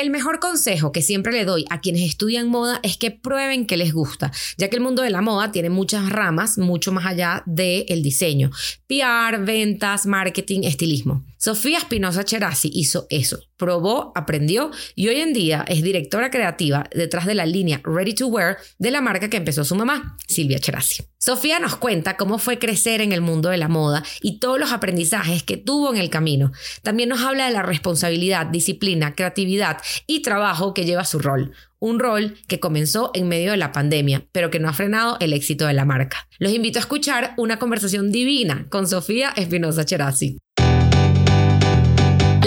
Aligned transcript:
El 0.00 0.10
mejor 0.10 0.38
consejo 0.38 0.92
que 0.92 1.02
siempre 1.02 1.32
le 1.32 1.44
doy 1.44 1.64
a 1.70 1.80
quienes 1.80 2.02
estudian 2.02 2.48
moda 2.48 2.78
es 2.84 2.96
que 2.96 3.10
prueben 3.10 3.66
que 3.66 3.76
les 3.76 3.92
gusta, 3.92 4.30
ya 4.56 4.70
que 4.70 4.76
el 4.76 4.82
mundo 4.82 5.02
de 5.02 5.10
la 5.10 5.22
moda 5.22 5.50
tiene 5.50 5.70
muchas 5.70 6.08
ramas, 6.08 6.56
mucho 6.56 6.92
más 6.92 7.04
allá 7.04 7.42
del 7.46 8.00
diseño. 8.00 8.52
PR, 8.86 9.40
ventas, 9.40 10.06
marketing, 10.06 10.60
estilismo. 10.62 11.24
Sofía 11.36 11.78
Espinosa 11.78 12.24
Cherasi 12.24 12.70
hizo 12.72 13.08
eso, 13.10 13.40
probó, 13.58 14.12
aprendió 14.14 14.70
y 14.94 15.08
hoy 15.08 15.20
en 15.20 15.34
día 15.34 15.64
es 15.68 15.82
directora 15.82 16.30
creativa 16.30 16.88
detrás 16.94 17.26
de 17.26 17.34
la 17.34 17.44
línea 17.44 17.80
Ready 17.84 18.14
to 18.14 18.28
Wear 18.28 18.56
de 18.78 18.90
la 18.90 19.02
marca 19.02 19.28
que 19.28 19.36
empezó 19.36 19.64
su 19.64 19.74
mamá, 19.74 20.16
Silvia 20.26 20.58
Cherasi. 20.58 21.02
Sofía 21.18 21.58
nos 21.58 21.76
cuenta 21.76 22.16
cómo 22.16 22.38
fue 22.38 22.58
crecer 22.58 23.00
en 23.00 23.12
el 23.12 23.20
mundo 23.20 23.48
de 23.50 23.56
la 23.58 23.68
moda 23.68 24.04
y 24.22 24.38
todos 24.38 24.58
los 24.58 24.72
aprendizajes 24.72 25.42
que 25.42 25.56
tuvo 25.56 25.92
en 25.92 26.00
el 26.00 26.10
camino. 26.10 26.52
También 26.82 27.08
nos 27.08 27.20
habla 27.20 27.46
de 27.46 27.52
la 27.52 27.62
responsabilidad, 27.62 28.46
disciplina, 28.46 29.14
creatividad 29.14 29.78
y 30.06 30.22
trabajo 30.22 30.72
que 30.74 30.84
lleva 30.84 31.04
su 31.04 31.18
rol. 31.18 31.52
Un 31.80 31.98
rol 31.98 32.36
que 32.46 32.60
comenzó 32.60 33.10
en 33.14 33.28
medio 33.28 33.50
de 33.50 33.56
la 33.56 33.72
pandemia, 33.72 34.26
pero 34.32 34.50
que 34.50 34.60
no 34.60 34.68
ha 34.68 34.72
frenado 34.72 35.16
el 35.20 35.32
éxito 35.32 35.66
de 35.66 35.74
la 35.74 35.84
marca. 35.84 36.28
Los 36.38 36.52
invito 36.52 36.78
a 36.78 36.82
escuchar 36.82 37.34
una 37.36 37.58
conversación 37.58 38.12
divina 38.12 38.66
con 38.70 38.86
Sofía 38.86 39.32
Espinosa 39.36 39.84
Cherasi. 39.84 40.38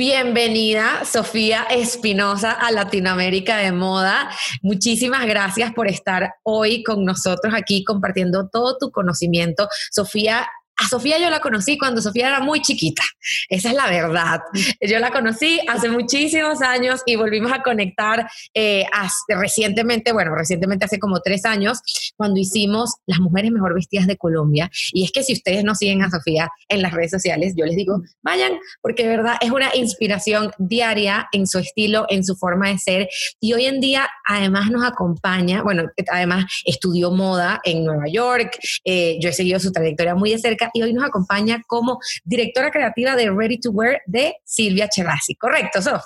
Bienvenida, 0.00 1.04
Sofía 1.04 1.64
Espinosa, 1.64 2.52
a 2.52 2.70
Latinoamérica 2.70 3.58
de 3.58 3.70
Moda. 3.70 4.30
Muchísimas 4.62 5.26
gracias 5.26 5.74
por 5.74 5.88
estar 5.88 6.36
hoy 6.42 6.82
con 6.82 7.04
nosotros 7.04 7.52
aquí 7.54 7.84
compartiendo 7.84 8.48
todo 8.48 8.78
tu 8.78 8.90
conocimiento. 8.92 9.68
Sofía 9.90 10.48
a 10.80 10.88
Sofía 10.88 11.18
yo 11.18 11.28
la 11.28 11.40
conocí 11.40 11.76
cuando 11.76 12.00
Sofía 12.00 12.28
era 12.28 12.40
muy 12.40 12.62
chiquita. 12.62 13.02
Esa 13.48 13.70
es 13.70 13.74
la 13.74 13.88
verdad. 13.88 14.40
Yo 14.80 14.98
la 14.98 15.10
conocí 15.10 15.60
hace 15.68 15.88
muchísimos 15.88 16.62
años 16.62 17.02
y 17.04 17.16
volvimos 17.16 17.52
a 17.52 17.62
conectar 17.62 18.28
eh, 18.54 18.86
recientemente, 19.28 20.12
bueno, 20.12 20.34
recientemente 20.34 20.86
hace 20.86 20.98
como 20.98 21.20
tres 21.20 21.44
años, 21.44 21.80
cuando 22.16 22.40
hicimos 22.40 22.94
Las 23.06 23.20
Mujeres 23.20 23.50
Mejor 23.50 23.74
Vestidas 23.74 24.06
de 24.06 24.16
Colombia. 24.16 24.70
Y 24.92 25.04
es 25.04 25.12
que 25.12 25.22
si 25.22 25.34
ustedes 25.34 25.64
no 25.64 25.74
siguen 25.74 26.02
a 26.02 26.10
Sofía 26.10 26.48
en 26.68 26.80
las 26.80 26.92
redes 26.92 27.10
sociales, 27.10 27.54
yo 27.56 27.66
les 27.66 27.76
digo, 27.76 28.00
vayan, 28.22 28.52
porque 28.80 29.02
de 29.02 29.10
verdad 29.10 29.36
es 29.40 29.50
una 29.50 29.74
inspiración 29.74 30.50
diaria 30.58 31.28
en 31.32 31.46
su 31.46 31.58
estilo, 31.58 32.06
en 32.08 32.24
su 32.24 32.36
forma 32.36 32.68
de 32.68 32.78
ser. 32.78 33.08
Y 33.38 33.52
hoy 33.52 33.66
en 33.66 33.80
día 33.80 34.08
además 34.26 34.70
nos 34.70 34.84
acompaña, 34.84 35.62
bueno, 35.62 35.84
además 36.10 36.46
estudió 36.64 37.10
moda 37.10 37.60
en 37.64 37.84
Nueva 37.84 38.08
York. 38.10 38.58
Eh, 38.84 39.18
yo 39.20 39.28
he 39.28 39.32
seguido 39.32 39.60
su 39.60 39.72
trayectoria 39.72 40.14
muy 40.14 40.30
de 40.30 40.38
cerca 40.38 40.69
y 40.72 40.82
hoy 40.82 40.92
nos 40.92 41.04
acompaña 41.04 41.62
como 41.66 41.98
directora 42.24 42.70
creativa 42.70 43.16
de 43.16 43.30
Ready 43.30 43.60
to 43.60 43.70
Wear 43.70 44.00
de 44.06 44.36
Silvia 44.44 44.88
Cherasi. 44.88 45.34
¿Correcto, 45.36 45.82
Sof? 45.82 46.02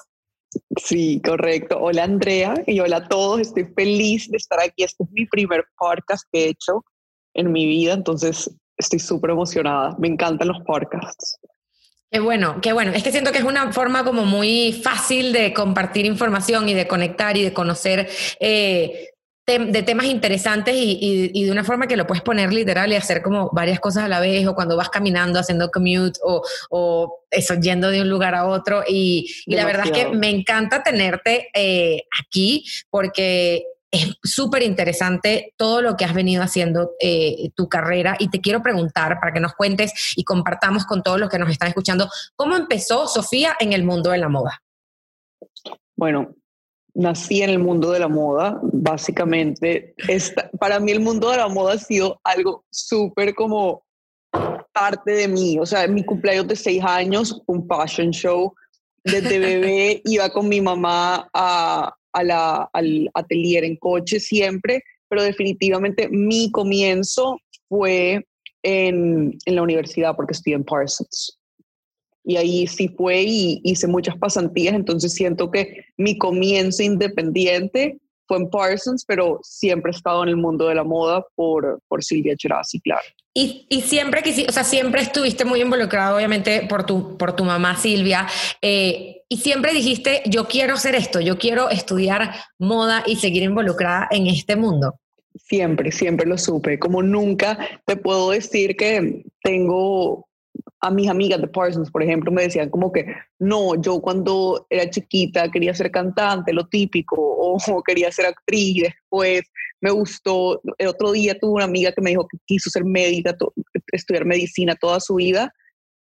Sí, 0.77 1.21
correcto. 1.25 1.79
Hola 1.81 2.05
Andrea 2.05 2.55
y 2.67 2.81
hola 2.81 2.99
a 2.99 3.09
todos. 3.09 3.41
Estoy 3.41 3.65
feliz 3.77 4.31
de 4.31 4.37
estar 4.37 4.61
aquí. 4.61 4.85
Este 4.85 5.05
es 5.05 5.11
mi 5.11 5.27
primer 5.27 5.65
podcast 5.77 6.25
que 6.33 6.45
he 6.45 6.49
hecho 6.51 6.85
en 7.35 7.51
mi 7.51 7.67
vida, 7.67 7.95
entonces 7.95 8.51
estoy 8.77 8.99
súper 8.99 9.31
emocionada. 9.31 9.97
Me 9.99 10.09
encantan 10.09 10.49
los 10.49 10.61
podcasts. 10.65 11.39
Qué 12.11 12.21
bueno, 12.21 12.61
qué 12.61 12.73
bueno. 12.73 12.93
Es 12.93 13.03
que 13.03 13.11
siento 13.11 13.33
que 13.33 13.39
es 13.39 13.45
una 13.45 13.73
forma 13.73 14.05
como 14.05 14.25
muy 14.25 14.73
fácil 14.73 15.33
de 15.33 15.53
compartir 15.53 16.07
información 16.07 16.69
y 16.69 16.75
de 16.75 16.87
conectar 16.87 17.37
y 17.37 17.43
de 17.43 17.53
conocer 17.53 18.09
eh, 18.39 19.14
de 19.47 19.83
temas 19.83 20.07
interesantes 20.07 20.75
y, 20.75 21.45
de 21.45 21.51
una 21.51 21.65
forma 21.65 21.87
que 21.87 21.97
lo 21.97 22.07
puedes 22.07 22.23
poner 22.23 22.53
literal 22.53 22.91
y 22.91 22.97
hacer 22.97 23.21
como 23.23 23.51
varias 23.53 23.79
cosas 23.79 24.05
a 24.05 24.09
la 24.09 24.21
vez 24.21 24.47
o 24.47 24.55
cuando 24.55 24.77
vas 24.77 24.89
caminando 24.89 25.39
haciendo 25.39 25.71
commute 25.71 26.19
o, 26.23 26.43
o 26.71 27.25
eso, 27.31 27.55
yendo 27.55 27.91
de 27.91 28.01
un 28.01 28.09
lugar 28.09 28.35
a 28.35 28.47
otro. 28.47 28.83
Y, 28.89 29.31
la 29.47 29.67
verdad 29.67 29.87
es 29.87 29.93
que 29.93 30.09
me 30.09 30.31
encanta 30.31 30.83
tenerte 30.83 31.49
eh, 31.53 32.05
aquí 32.19 32.65
porque 32.89 33.67
es 33.91 34.17
súper 34.23 34.63
interesante 34.63 35.53
todo 35.57 35.83
lo 35.83 35.97
que 35.97 36.05
has 36.05 36.15
venido 36.15 36.43
haciendo 36.43 36.93
eh, 36.99 37.51
tu 37.55 37.69
carrera 37.69 38.17
y 38.19 38.29
te 38.29 38.41
quiero 38.41 38.63
preguntar 38.63 39.21
para 39.21 39.33
que 39.33 39.41
nos 39.41 39.55
cuentes 39.55 40.15
y 40.17 40.25
compartamos 40.25 40.87
con 40.87 41.03
todos 41.03 41.21
los 41.21 41.29
que 41.29 41.39
nos 41.39 41.51
están 41.51 41.69
escuchando, 41.69 42.09
¿cómo 42.35 42.57
empezó 42.57 43.07
Sofía 43.07 43.57
en 43.61 43.73
el 43.73 43.85
mundo 43.85 44.11
de 44.11 44.19
la 44.19 44.29
moda? 44.29 44.63
Bueno, 45.97 46.35
nací 46.95 47.43
en 47.43 47.51
el 47.51 47.59
mundo 47.59 47.91
de 47.91 47.99
la 47.99 48.09
moda, 48.09 48.59
básicamente. 48.63 49.95
para 50.59 50.81
mí 50.81 50.93
el 50.93 51.01
mundo 51.01 51.31
de 51.31 51.39
la 51.39 51.49
moda 51.49 51.75
ha 51.75 51.79
sido 51.79 52.21
algo 52.25 52.65
súper 52.71 53.35
como 53.35 53.85
parte 54.73 55.13
de 55.13 55.29
mí. 55.29 55.59
O 55.59 55.67
sea, 55.67 55.87
mi 55.87 56.05
cumpleaños 56.05 56.49
de 56.49 56.57
seis 56.57 56.83
años, 56.85 57.43
un 57.47 57.67
fashion 57.67 58.11
show. 58.11 58.55
Desde 59.03 59.39
bebé 59.39 60.01
iba 60.05 60.31
con 60.31 60.49
mi 60.49 60.61
mamá 60.61 61.29
a, 61.35 61.95
la, 62.23 62.69
al 62.73 63.11
atelier 63.15 63.65
en 63.65 63.77
coche 63.77 64.21
siempre, 64.21 64.83
pero 65.09 65.23
definitivamente 65.23 66.09
mi 66.09 66.51
comienzo 66.51 67.39
fue 67.69 68.25
en, 68.63 69.37
en 69.45 69.55
la 69.55 69.63
universidad 69.63 70.17
porque 70.17 70.33
estudié 70.33 70.57
en 70.57 70.65
Parsons 70.65 71.39
y 72.25 72.37
ahí 72.37 72.67
sí 72.67 72.89
fue 72.89 73.23
y 73.23 73.61
hice 73.65 73.87
muchas 73.87 74.17
pasantías, 74.17 74.75
entonces 74.75 75.13
siento 75.13 75.51
que 75.51 75.85
mi 75.97 76.17
comienzo 76.19 76.83
independiente 76.83 77.99
fue 78.27 78.39
en 78.39 78.49
Parsons, 78.49 79.05
pero 79.07 79.39
siempre 79.43 79.93
he 79.93 79.95
estado 79.95 80.23
en 80.23 80.31
el 80.31 80.37
mundo 80.37 80.69
de 80.69 80.75
la 80.75 80.85
moda 80.85 81.25
por, 81.35 81.81
por 81.89 82.03
Silvia 82.03 82.35
Cherasi, 82.37 82.81
claro. 82.81 83.03
Y, 83.35 83.67
y 83.69 83.83
siempre 83.83 84.23
que, 84.23 84.47
o 84.49 84.53
sea, 84.53 84.65
siempre 84.65 85.03
estuviste 85.03 85.45
muy 85.45 85.61
involucrado, 85.61 86.17
obviamente, 86.17 86.67
por 86.69 86.87
tu, 86.87 87.19
por 87.19 87.35
tu 87.35 87.45
mamá 87.45 87.77
Silvia, 87.77 88.27
eh, 88.63 89.23
y 89.29 89.39
siempre 89.39 89.73
dijiste, 89.73 90.23
yo 90.27 90.47
quiero 90.47 90.75
hacer 90.75 90.95
esto, 90.95 91.21
yo 91.21 91.37
quiero 91.39 91.69
estudiar 91.69 92.35
moda 92.59 93.03
y 93.07 93.17
seguir 93.17 93.43
involucrada 93.43 94.09
en 94.11 94.29
este 94.29 94.57
mundo. 94.57 95.01
Siempre, 95.35 95.91
siempre 95.91 96.27
lo 96.27 96.39
supe. 96.39 96.79
Como 96.79 97.03
nunca 97.03 97.59
te 97.85 97.97
puedo 97.97 98.31
decir 98.31 98.77
que 98.77 99.25
tengo 99.43 100.29
a 100.85 100.91
mis 100.91 101.09
amigas 101.09 101.41
de 101.41 101.49
Parsons, 101.49 101.91
por 101.91 102.03
ejemplo, 102.03 102.31
me 102.31 102.43
decían 102.43 102.69
como 102.69 102.93
que, 102.93 103.07
no, 103.39 103.81
yo 103.81 104.01
cuando 104.01 104.67
era 104.69 104.91
chiquita 104.91 105.51
quería 105.51 105.73
ser 105.73 105.91
cantante, 105.91 106.53
lo 106.53 106.67
típico, 106.69 107.17
o, 107.19 107.57
quería 107.87 108.13
ser 108.13 108.27
actriz, 108.27 108.83
después 108.83 109.43
me 109.81 109.91
gustó, 109.91 110.61
el 110.77 110.89
otro 110.89 111.13
día 111.13 111.39
tuve 111.39 111.55
una 111.55 111.65
amiga 111.65 111.93
que 111.93 112.03
me 112.03 112.11
dijo 112.11 112.29
que 112.29 112.39
quiso 112.47 112.69
ser 112.69 112.85
médica, 112.85 113.35
estudiar 113.93 114.27
medicina 114.27 114.77
toda 114.77 115.01
su 115.01 115.15
vida, 115.15 115.55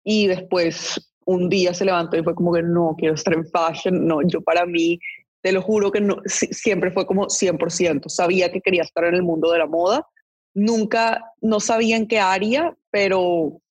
y 0.03 0.27
después 0.27 0.99
un 1.25 1.47
día 1.47 1.73
se 1.73 1.85
levantó 1.85 2.17
y 2.17 2.23
fue 2.23 2.35
como 2.35 2.51
que, 2.53 2.61
no, 2.61 2.93
quiero 2.97 3.15
estar 3.15 3.33
en 3.33 3.45
fashion, 3.45 4.05
no, 4.05 4.21
yo 4.27 4.41
para 4.41 4.65
mí, 4.65 4.99
te 5.41 5.53
lo 5.53 5.61
juro 5.61 5.91
que 5.93 6.01
no, 6.01 6.17
siempre 6.25 6.91
fue 6.91 7.05
como 7.05 7.27
100%, 7.27 8.09
sabía 8.09 8.51
que 8.51 8.59
quería 8.59 8.83
estar 8.83 9.05
en 9.05 9.15
el 9.15 9.23
mundo 9.23 9.49
de 9.49 9.59
la 9.59 9.65
moda, 9.65 10.05
nunca, 10.53 11.23
no 11.39 11.61
sabía 11.61 11.95
en 11.95 12.07
qué 12.07 12.19
área, 12.19 12.75
pero 12.91 13.61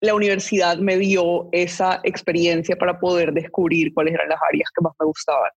la 0.00 0.14
universidad 0.14 0.78
me 0.78 0.96
dio 0.96 1.48
esa 1.52 2.00
experiencia 2.04 2.76
para 2.76 2.98
poder 2.98 3.32
descubrir 3.32 3.92
cuáles 3.92 4.14
eran 4.14 4.28
las 4.28 4.40
áreas 4.48 4.70
que 4.74 4.82
más 4.82 4.92
me 4.98 5.06
gustaban. 5.06 5.50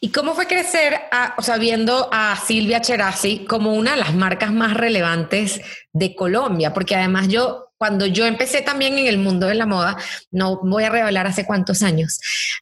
¿Y 0.00 0.10
cómo 0.10 0.34
fue 0.34 0.46
crecer, 0.46 0.98
o 1.36 1.42
sea, 1.42 1.58
viendo 1.58 2.08
a 2.10 2.34
Silvia 2.36 2.80
Cherasi 2.80 3.44
como 3.44 3.74
una 3.74 3.90
de 3.90 3.98
las 3.98 4.14
marcas 4.14 4.52
más 4.52 4.74
relevantes 4.74 5.60
de 5.92 6.14
Colombia? 6.14 6.72
Porque 6.72 6.96
además 6.96 7.28
yo, 7.28 7.66
cuando 7.76 8.06
yo 8.06 8.24
empecé 8.24 8.62
también 8.62 8.96
en 8.96 9.06
el 9.06 9.18
mundo 9.18 9.46
de 9.46 9.54
la 9.54 9.66
moda, 9.66 9.98
no 10.30 10.60
voy 10.62 10.84
a 10.84 10.90
revelar 10.90 11.26
hace 11.26 11.44
cuántos 11.44 11.82
años, 11.82 12.18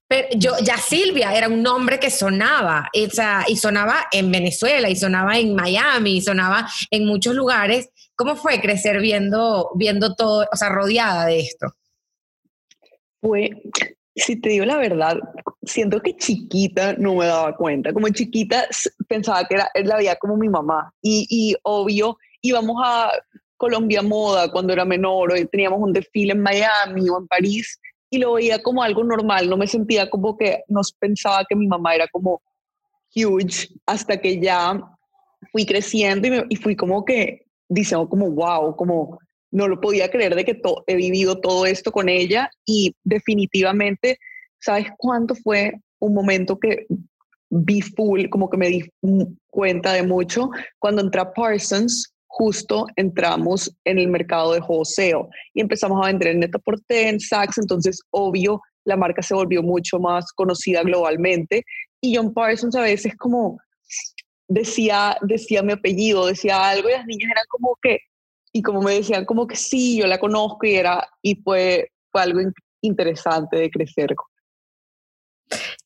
pero 0.08 0.26
yo, 0.34 0.54
ya 0.60 0.76
Silvia 0.76 1.32
era 1.36 1.48
un 1.48 1.62
nombre 1.62 2.00
que 2.00 2.10
sonaba, 2.10 2.90
y 2.92 3.56
sonaba 3.56 4.08
en 4.10 4.32
Venezuela, 4.32 4.90
y 4.90 4.96
sonaba 4.96 5.38
en 5.38 5.54
Miami, 5.54 6.16
y 6.16 6.20
sonaba 6.20 6.68
en 6.90 7.06
muchos 7.06 7.34
lugares, 7.36 7.90
¿Cómo 8.18 8.34
fue 8.34 8.60
crecer 8.60 9.00
viendo, 9.00 9.70
viendo 9.76 10.16
todo, 10.16 10.44
o 10.52 10.56
sea, 10.56 10.70
rodeada 10.70 11.26
de 11.26 11.38
esto? 11.38 11.68
Fue, 13.20 13.50
Si 14.16 14.40
te 14.40 14.48
digo 14.48 14.64
la 14.64 14.76
verdad, 14.76 15.18
siento 15.62 16.00
que 16.00 16.16
chiquita 16.16 16.94
no 16.94 17.14
me 17.14 17.26
daba 17.26 17.54
cuenta. 17.54 17.92
Como 17.92 18.08
chiquita 18.08 18.66
pensaba 19.06 19.44
que 19.46 19.54
era, 19.54 19.70
la 19.84 19.98
veía 19.98 20.16
como 20.16 20.36
mi 20.36 20.48
mamá. 20.48 20.92
Y, 21.00 21.28
y 21.30 21.56
obvio, 21.62 22.18
íbamos 22.42 22.82
a 22.84 23.12
Colombia 23.56 24.02
Moda 24.02 24.50
cuando 24.50 24.72
era 24.72 24.84
menor, 24.84 25.32
o 25.32 25.46
teníamos 25.46 25.78
un 25.80 25.92
desfile 25.92 26.32
en 26.32 26.42
Miami 26.42 27.08
o 27.08 27.18
en 27.20 27.28
París 27.28 27.78
y 28.10 28.18
lo 28.18 28.32
veía 28.32 28.60
como 28.60 28.82
algo 28.82 29.04
normal, 29.04 29.48
no 29.48 29.56
me 29.56 29.68
sentía 29.68 30.10
como 30.10 30.36
que 30.36 30.64
nos 30.66 30.92
pensaba 30.92 31.44
que 31.48 31.54
mi 31.54 31.68
mamá 31.68 31.94
era 31.94 32.08
como 32.08 32.42
huge 33.14 33.68
hasta 33.86 34.20
que 34.20 34.40
ya 34.40 34.80
fui 35.52 35.64
creciendo 35.64 36.28
y 36.48 36.56
fui 36.56 36.74
como 36.74 37.04
que 37.04 37.47
diciendo 37.68 38.08
como 38.08 38.30
wow, 38.30 38.74
como 38.76 39.18
no 39.50 39.68
lo 39.68 39.80
podía 39.80 40.10
creer 40.10 40.34
de 40.34 40.44
que 40.44 40.60
he 40.86 40.96
vivido 40.96 41.40
todo 41.40 41.66
esto 41.66 41.90
con 41.90 42.08
ella 42.08 42.50
y 42.66 42.94
definitivamente, 43.04 44.18
¿sabes 44.60 44.88
cuánto 44.98 45.34
fue 45.34 45.72
un 46.00 46.14
momento 46.14 46.58
que 46.58 46.86
vi 47.50 47.80
full, 47.80 48.28
como 48.28 48.50
que 48.50 48.58
me 48.58 48.68
di 48.68 48.84
cuenta 49.50 49.92
de 49.92 50.02
mucho? 50.02 50.50
Cuando 50.78 51.02
entré 51.02 51.20
a 51.20 51.32
Parsons, 51.32 52.12
justo 52.26 52.86
entramos 52.96 53.74
en 53.84 53.98
el 53.98 54.08
mercado 54.08 54.52
de 54.52 54.60
joseo 54.60 55.28
y 55.54 55.60
empezamos 55.60 56.04
a 56.04 56.08
vender 56.08 56.28
en 56.28 56.40
net 56.40 56.52
en 56.88 57.18
Saks, 57.18 57.58
entonces 57.58 58.00
obvio 58.10 58.60
la 58.84 58.96
marca 58.96 59.22
se 59.22 59.34
volvió 59.34 59.62
mucho 59.62 59.98
más 59.98 60.32
conocida 60.32 60.82
globalmente 60.82 61.64
y 62.00 62.14
John 62.14 62.32
Parsons 62.32 62.76
a 62.76 62.82
veces 62.82 63.16
como 63.16 63.58
decía, 64.48 65.16
decía 65.20 65.62
mi 65.62 65.74
apellido, 65.74 66.26
decía 66.26 66.68
algo 66.68 66.88
y 66.88 66.92
las 66.92 67.06
niñas 67.06 67.30
eran 67.30 67.44
como 67.48 67.76
que, 67.80 67.98
y 68.52 68.62
como 68.62 68.80
me 68.80 68.94
decían 68.94 69.24
como 69.24 69.46
que 69.46 69.56
sí, 69.56 69.98
yo 69.98 70.06
la 70.06 70.18
conozco 70.18 70.66
y 70.66 70.74
era, 70.74 71.08
y 71.22 71.36
fue, 71.36 71.92
fue 72.10 72.22
algo 72.22 72.40
interesante 72.80 73.56
de 73.56 73.70
crecer 73.70 74.14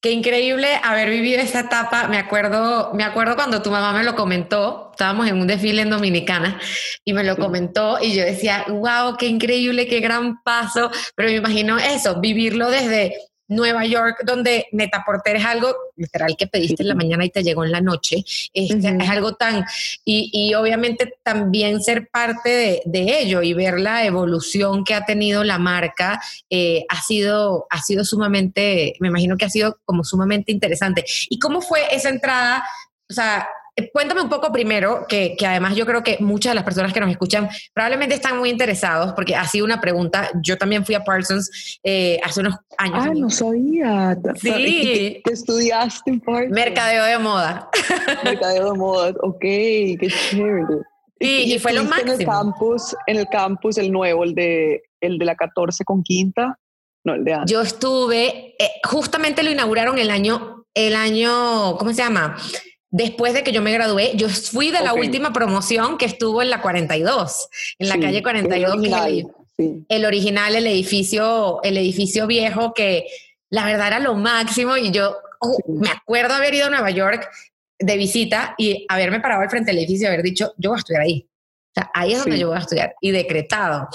Qué 0.00 0.11
increíble 0.11 0.67
haber 0.82 1.11
vivido 1.11 1.41
esa 1.41 1.61
etapa. 1.61 2.09
Me 2.09 2.19
acuerdo, 2.19 2.93
me 2.93 3.05
acuerdo 3.05 3.37
cuando 3.37 3.62
tu 3.62 3.70
mamá 3.70 3.93
me 3.97 4.03
lo 4.03 4.17
comentó. 4.17 4.88
Estábamos 4.91 5.29
en 5.29 5.41
un 5.41 5.47
desfile 5.47 5.82
en 5.82 5.91
Dominicana 5.91 6.61
y 7.05 7.12
me 7.12 7.23
lo 7.23 7.37
comentó 7.37 8.03
y 8.03 8.12
yo 8.12 8.25
decía, 8.25 8.64
wow, 8.69 9.17
qué 9.17 9.26
increíble, 9.26 9.87
qué 9.87 10.00
gran 10.00 10.43
paso. 10.43 10.91
Pero 11.14 11.29
me 11.29 11.37
imagino 11.37 11.79
eso, 11.79 12.20
vivirlo 12.20 12.69
desde 12.69 13.14
Nueva 13.54 13.84
York, 13.87 14.22
donde 14.25 14.66
Netaporter 14.72 15.37
es 15.37 15.44
algo 15.44 15.75
literal 15.96 16.37
que 16.37 16.46
pediste 16.46 16.82
en 16.82 16.88
la 16.88 16.94
mañana 16.94 17.25
y 17.25 17.31
te 17.31 17.43
llegó 17.43 17.64
en 17.64 17.72
la 17.72 17.81
noche. 17.81 18.25
Este, 18.52 18.96
es 19.00 19.10
algo 19.10 19.34
tan. 19.34 19.64
Y, 20.04 20.52
obviamente 20.54 21.14
también 21.22 21.82
ser 21.82 22.08
parte 22.08 22.82
de, 22.84 23.02
ello 23.20 23.43
y 23.43 23.52
ver 23.52 23.78
la 23.78 24.04
evolución 24.04 24.84
que 24.84 24.94
ha 24.94 25.04
tenido 25.04 25.44
la 25.44 25.58
marca 25.58 26.20
eh, 26.49 26.84
ha, 26.88 27.00
sido, 27.00 27.66
ha 27.70 27.82
sido 27.82 28.04
sumamente, 28.04 28.94
me 29.00 29.08
imagino 29.08 29.37
que 29.37 29.44
ha 29.44 29.50
sido 29.50 29.78
como 29.84 30.04
sumamente 30.04 30.52
interesante. 30.52 31.04
¿Y 31.28 31.38
cómo 31.38 31.60
fue 31.60 31.82
esa 31.94 32.08
entrada? 32.08 32.64
O 33.10 33.12
sea, 33.12 33.46
cuéntame 33.93 34.21
un 34.21 34.29
poco 34.29 34.53
primero, 34.53 35.07
que, 35.09 35.35
que, 35.39 35.47
además 35.47 35.75
yo 35.77 35.87
creo 35.87 36.03
que 36.03 36.19
muchas 36.21 36.51
de 36.51 36.55
las 36.57 36.65
personas 36.65 36.93
que 36.93 37.01
nos 37.01 37.11
escuchan 37.11 37.49
probablemente 37.73 38.15
están 38.15 38.39
muy 38.39 38.51
interesados, 38.51 39.13
porque 39.15 39.35
ha 39.35 39.47
sido 39.47 39.65
una 39.65 39.81
pregunta. 39.81 40.31
Yo 40.43 40.59
también 40.59 40.85
fui 40.85 40.95
a 40.95 41.05
Parsons 41.05 41.79
eh, 41.83 42.19
hace 42.23 42.41
unos 42.41 42.57
años. 42.77 42.99
Ah, 42.99 43.13
no 43.15 43.31
sabía. 43.31 44.17
Sí. 44.37 45.21
¿Qué 45.25 45.33
estudiaste 45.33 46.11
en 46.11 46.21
Parsons? 46.21 46.51
Mercadeo 46.53 47.05
de 47.05 47.19
moda. 47.19 47.69
Mercadeo 48.25 48.73
de 48.73 48.79
moda, 48.79 49.15
ok, 49.23 49.41
qué 49.41 50.09
chévere. 50.31 50.67
Sí, 51.21 51.55
y, 51.55 51.59
fue 51.59 51.73
lo 51.73 51.85
máximo. 51.85 52.15
En 52.15 52.21
el 52.21 52.27
campus, 52.27 52.97
en 53.07 53.17
el 53.17 53.27
campus, 53.29 53.79
el 53.79 53.93
nuevo, 53.93 54.25
el 54.25 54.35
de, 54.35 54.83
el 55.01 55.19
de 55.19 55.25
la 55.25 55.37
14 55.37 55.85
con 55.85 56.03
quinta. 56.03 56.59
No, 57.05 57.15
el 57.15 57.25
de 57.25 57.33
antes. 57.33 57.51
Yo 57.51 57.63
estuve, 57.63 58.55
eh, 58.59 58.71
justamente 58.85 59.43
lo 59.43 59.51
inauguraron 59.51 59.99
el 59.99 60.11
año, 60.11 60.67
el 60.75 60.95
año, 60.95 61.77
¿cómo 61.77 61.91
se 61.91 62.03
llama? 62.03 62.37
Después 62.93 63.33
de 63.33 63.43
que 63.43 63.50
yo 63.50 63.62
me 63.62 63.73
gradué, 63.73 64.12
yo 64.15 64.29
fui 64.29 64.71
de 64.71 64.81
la 64.81 64.94
última 64.94 65.33
promoción 65.33 65.99
que 65.99 66.05
estuvo 66.05 66.43
en 66.43 66.50
la 66.50 66.61
42, 66.61 67.49
en 67.79 67.89
la 67.89 67.99
calle 67.99 68.23
42, 68.23 68.62
el 68.62 68.71
original, 68.71 69.33
el, 69.89 70.05
original, 70.05 70.55
el 70.55 70.67
edificio, 70.67 71.61
el 71.65 71.79
edificio 71.79 72.27
viejo 72.27 72.75
que 72.75 73.06
la 73.49 73.65
verdad 73.65 73.89
era 73.89 73.99
lo 73.99 74.15
máximo 74.15 74.77
y 74.77 74.91
yo 74.91 75.17
oh, 75.41 75.59
me 75.69 75.89
acuerdo 75.89 76.35
haber 76.35 76.55
ido 76.55 76.67
a 76.67 76.71
Nueva 76.71 76.91
York 76.91 77.29
de 77.79 77.97
visita 77.97 78.55
y 78.59 78.85
haberme 78.89 79.21
parado 79.21 79.41
al 79.41 79.50
frente 79.50 79.71
del 79.71 79.79
edificio 79.79 80.05
y 80.05 80.09
haber 80.09 80.23
dicho, 80.23 80.53
yo 80.59 80.71
voy 80.71 80.77
a 80.77 80.81
estudiar 80.81 81.03
ahí. 81.03 81.27
O 81.75 81.81
sea, 81.81 81.91
ahí 81.95 82.13
es 82.13 82.19
donde 82.19 82.39
yo 82.39 82.49
voy 82.49 82.57
a 82.57 82.61
estudiar 82.61 82.95
y 83.01 83.13
decretado. 83.13 83.89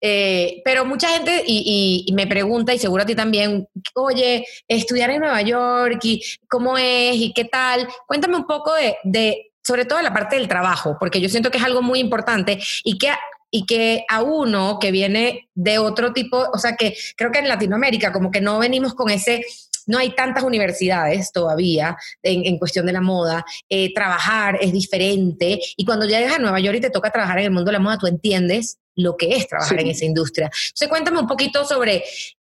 Eh, 0.00 0.60
pero 0.64 0.84
mucha 0.84 1.08
gente 1.10 1.44
y, 1.46 2.10
me 2.12 2.26
pregunta, 2.26 2.74
y 2.74 2.78
seguro 2.78 3.04
a 3.04 3.06
ti 3.06 3.14
también, 3.14 3.68
oye, 3.94 4.44
estudiar 4.66 5.10
en 5.10 5.20
Nueva 5.20 5.40
York 5.42 6.00
y 6.02 6.22
cómo 6.48 6.76
es 6.76 7.14
y 7.14 7.32
qué 7.32 7.44
tal. 7.44 7.88
Cuéntame 8.08 8.36
un 8.36 8.46
poco 8.46 8.74
de, 8.74 8.96
de, 9.04 9.52
sobre 9.62 9.84
todo 9.84 10.02
la 10.02 10.12
parte 10.12 10.36
del 10.36 10.48
trabajo, 10.48 10.96
porque 10.98 11.20
yo 11.20 11.28
siento 11.28 11.52
que 11.52 11.58
es 11.58 11.64
algo 11.64 11.82
muy 11.82 12.00
importante 12.00 12.58
y 12.82 12.98
que 12.98 13.10
y 13.52 13.66
que 13.66 14.04
a 14.08 14.22
uno 14.22 14.78
que 14.80 14.92
viene 14.92 15.48
de 15.54 15.78
otro 15.78 16.12
tipo, 16.12 16.48
o 16.52 16.58
sea, 16.58 16.76
que 16.76 16.96
creo 17.16 17.32
que 17.32 17.40
en 17.40 17.48
Latinoamérica 17.48 18.12
como 18.12 18.30
que 18.30 18.40
no 18.40 18.60
venimos 18.60 18.94
con 18.94 19.10
ese 19.10 19.44
no 19.86 19.98
hay 19.98 20.14
tantas 20.14 20.44
universidades 20.44 21.32
todavía 21.32 21.96
en, 22.22 22.58
cuestión 22.58 22.86
de 22.86 22.92
la 22.92 23.00
moda, 23.00 23.44
eh, 23.68 23.92
trabajar 23.94 24.58
es 24.60 24.72
diferente. 24.72 25.60
Y 25.76 25.84
cuando 25.84 26.06
llegas 26.06 26.34
a 26.34 26.38
Nueva 26.38 26.60
York 26.60 26.78
y 26.78 26.80
te 26.80 26.90
toca 26.90 27.10
trabajar 27.10 27.38
en 27.38 27.46
el 27.46 27.50
mundo 27.50 27.68
de 27.68 27.72
la 27.72 27.78
moda, 27.78 27.98
tú 27.98 28.06
entiendes 28.06 28.78
lo 28.96 29.16
que 29.16 29.36
es 29.36 29.48
trabajar 29.48 29.80
en 29.80 29.88
esa 29.88 30.04
industria. 30.04 30.46
Entonces, 30.46 30.88
cuéntame 30.88 31.20
un 31.20 31.26
poquito 31.26 31.64
sobre, 31.64 32.04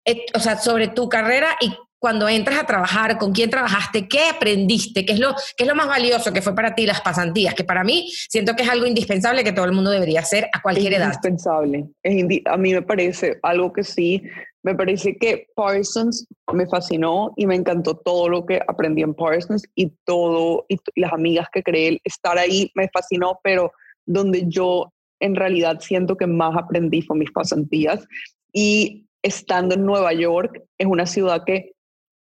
eh, 0.04 0.26
o 0.34 0.40
sea, 0.40 0.58
sobre 0.58 0.88
tu 0.88 1.08
carrera 1.08 1.56
y 1.60 1.72
cuando 2.00 2.28
entras 2.28 2.58
a 2.58 2.66
trabajar, 2.66 3.18
con 3.18 3.32
quién 3.32 3.50
trabajaste, 3.50 4.08
qué 4.08 4.30
aprendiste, 4.30 5.06
qué 5.06 5.12
es 5.12 5.20
lo, 5.20 5.34
qué 5.56 5.64
es 5.64 5.68
lo 5.68 5.76
más 5.76 5.86
valioso 5.86 6.32
que 6.32 6.42
fue 6.42 6.54
para 6.54 6.74
ti 6.74 6.86
las 6.86 7.00
pasantías, 7.00 7.54
que 7.54 7.62
para 7.62 7.84
mí 7.84 8.10
siento 8.28 8.56
que 8.56 8.64
es 8.64 8.68
algo 8.68 8.86
indispensable 8.86 9.44
que 9.44 9.52
todo 9.52 9.66
el 9.66 9.72
mundo 9.72 9.90
debería 9.90 10.20
hacer 10.20 10.48
a 10.52 10.60
cualquier 10.60 10.94
edad. 10.94 11.06
Indispensable. 11.06 11.86
Es 12.02 12.42
a 12.46 12.56
mí 12.56 12.72
me 12.72 12.82
parece 12.82 13.38
algo 13.42 13.72
que 13.72 13.84
sí 13.84 14.22
me 14.62 14.74
parece 14.74 15.16
que 15.16 15.46
Parsons 15.54 16.26
me 16.52 16.66
fascinó 16.66 17.32
y 17.36 17.46
me 17.46 17.54
encantó 17.54 17.96
todo 17.96 18.28
lo 18.28 18.44
que 18.44 18.60
aprendí 18.68 19.02
en 19.02 19.14
Parsons 19.14 19.64
y 19.74 19.92
todo, 20.04 20.66
y, 20.68 20.78
las 20.96 21.12
amigas 21.12 21.48
que 21.52 21.62
creé, 21.62 22.00
estar 22.04 22.38
ahí 22.38 22.70
me 22.74 22.88
fascinó, 22.92 23.38
pero 23.42 23.72
donde 24.06 24.44
yo 24.46 24.92
en 25.20 25.34
realidad 25.34 25.80
siento 25.80 26.16
que 26.16 26.26
más 26.26 26.56
aprendí 26.56 27.02
fue 27.02 27.16
mis 27.16 27.30
pasantías. 27.30 28.06
Y 28.52 29.06
estando 29.22 29.74
en 29.74 29.84
Nueva 29.84 30.12
York, 30.12 30.62
es 30.78 30.86
una 30.86 31.06
ciudad 31.06 31.44
que 31.44 31.72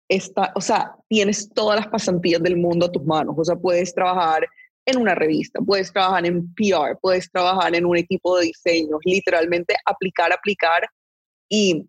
está, 0.09 0.51
o 0.55 0.61
sea, 0.61 0.95
tienes 1.07 1.49
todas 1.53 1.79
las 1.79 1.87
pasantías 1.87 2.41
del 2.41 2.57
mundo 2.57 2.87
a 2.87 2.91
tus 2.91 3.03
manos, 3.05 3.35
o 3.37 3.45
sea, 3.45 3.55
puedes 3.55 3.93
trabajar 3.93 4.45
en 4.85 4.97
una 4.99 5.13
revista, 5.13 5.61
puedes 5.61 5.93
trabajar 5.93 6.25
en 6.25 6.51
PR, 6.55 6.97
puedes 6.99 7.31
trabajar 7.31 7.75
en 7.75 7.85
un 7.85 7.95
equipo 7.95 8.37
de 8.37 8.47
diseño, 8.47 8.97
literalmente 9.05 9.75
aplicar, 9.85 10.33
aplicar 10.33 10.87
y 11.47 11.87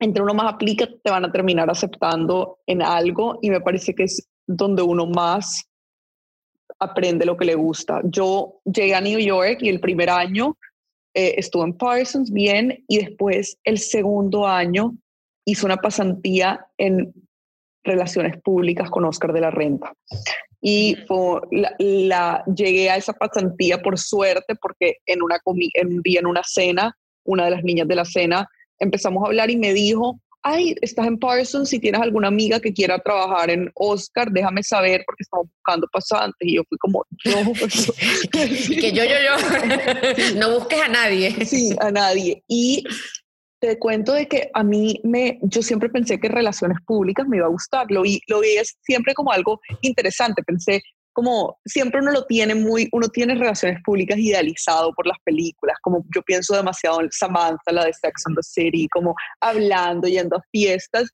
entre 0.00 0.22
uno 0.22 0.34
más 0.34 0.54
aplica, 0.54 0.86
te 0.86 1.10
van 1.10 1.24
a 1.24 1.30
terminar 1.30 1.70
aceptando 1.70 2.58
en 2.66 2.82
algo 2.82 3.38
y 3.40 3.50
me 3.50 3.60
parece 3.60 3.94
que 3.94 4.04
es 4.04 4.28
donde 4.46 4.82
uno 4.82 5.06
más 5.06 5.64
aprende 6.80 7.24
lo 7.24 7.36
que 7.36 7.44
le 7.44 7.54
gusta. 7.54 8.00
Yo 8.04 8.60
llegué 8.64 8.96
a 8.96 9.00
New 9.00 9.20
York 9.20 9.58
y 9.60 9.68
el 9.68 9.78
primer 9.78 10.10
año 10.10 10.56
eh, 11.14 11.34
estuve 11.36 11.64
en 11.64 11.76
Parsons 11.76 12.32
bien 12.32 12.84
y 12.88 12.98
después 12.98 13.56
el 13.62 13.78
segundo 13.78 14.48
año 14.48 14.96
hice 15.44 15.66
una 15.66 15.76
pasantía 15.76 16.66
en 16.78 17.14
relaciones 17.84 18.40
públicas 18.42 18.90
con 18.90 19.04
Oscar 19.04 19.32
de 19.32 19.40
la 19.40 19.50
Renta. 19.50 19.92
Y 20.60 20.96
la, 21.50 22.44
llegué 22.54 22.88
a 22.88 22.96
esa 22.96 23.12
pasantía 23.12 23.82
por 23.82 23.98
suerte 23.98 24.54
porque 24.60 24.98
en, 25.06 25.22
una 25.22 25.38
en 25.74 25.86
un 25.88 26.02
día 26.02 26.20
en 26.20 26.26
una 26.26 26.42
cena, 26.44 26.96
una 27.24 27.46
de 27.46 27.50
las 27.50 27.64
niñas 27.64 27.88
de 27.88 27.96
la 27.96 28.04
cena 28.04 28.48
empezamos 28.78 29.22
a 29.22 29.26
hablar 29.26 29.50
y 29.50 29.56
me 29.56 29.72
dijo, 29.72 30.20
ay, 30.42 30.74
estás 30.82 31.06
en 31.06 31.18
Parsons, 31.18 31.68
si 31.68 31.78
tienes 31.78 32.00
alguna 32.00 32.28
amiga 32.28 32.60
que 32.60 32.72
quiera 32.72 32.98
trabajar 32.98 33.50
en 33.50 33.70
Oscar, 33.74 34.30
déjame 34.30 34.62
saber 34.62 35.02
porque 35.06 35.22
estamos 35.22 35.46
buscando 35.54 35.86
pasantes. 35.92 36.48
Y 36.48 36.56
yo 36.56 36.62
fui 36.68 36.78
como, 36.78 37.04
yo. 37.24 37.32
que 38.32 38.92
yo, 38.92 39.04
yo, 39.04 39.16
yo. 39.24 40.34
no 40.36 40.58
busques 40.58 40.80
a 40.80 40.88
nadie. 40.88 41.44
sí, 41.46 41.74
a 41.80 41.90
nadie. 41.90 42.42
Y 42.48 42.84
te 43.62 43.78
cuento 43.78 44.12
de 44.12 44.26
que 44.26 44.50
a 44.52 44.64
mí 44.64 45.00
me, 45.04 45.38
yo 45.42 45.62
siempre 45.62 45.88
pensé 45.88 46.18
que 46.18 46.28
relaciones 46.28 46.78
públicas 46.84 47.28
me 47.28 47.36
iba 47.36 47.46
a 47.46 47.50
gustar, 47.50 47.86
lo 47.90 48.02
vi, 48.02 48.20
lo 48.26 48.40
vi 48.40 48.56
siempre 48.80 49.14
como 49.14 49.30
algo 49.30 49.60
interesante, 49.82 50.42
pensé, 50.42 50.82
como 51.12 51.60
siempre 51.64 52.00
uno 52.00 52.10
lo 52.10 52.26
tiene 52.26 52.56
muy, 52.56 52.88
uno 52.90 53.06
tiene 53.06 53.36
relaciones 53.36 53.80
públicas 53.84 54.18
idealizado 54.18 54.92
por 54.94 55.06
las 55.06 55.16
películas, 55.22 55.76
como 55.80 56.04
yo 56.12 56.22
pienso 56.22 56.56
demasiado 56.56 57.02
en 57.02 57.12
Samantha, 57.12 57.70
la 57.70 57.84
de 57.84 57.92
Sex 57.92 58.26
and 58.26 58.36
the 58.36 58.42
City, 58.42 58.88
como 58.88 59.14
hablando, 59.40 60.08
yendo 60.08 60.38
a 60.38 60.44
fiestas, 60.50 61.10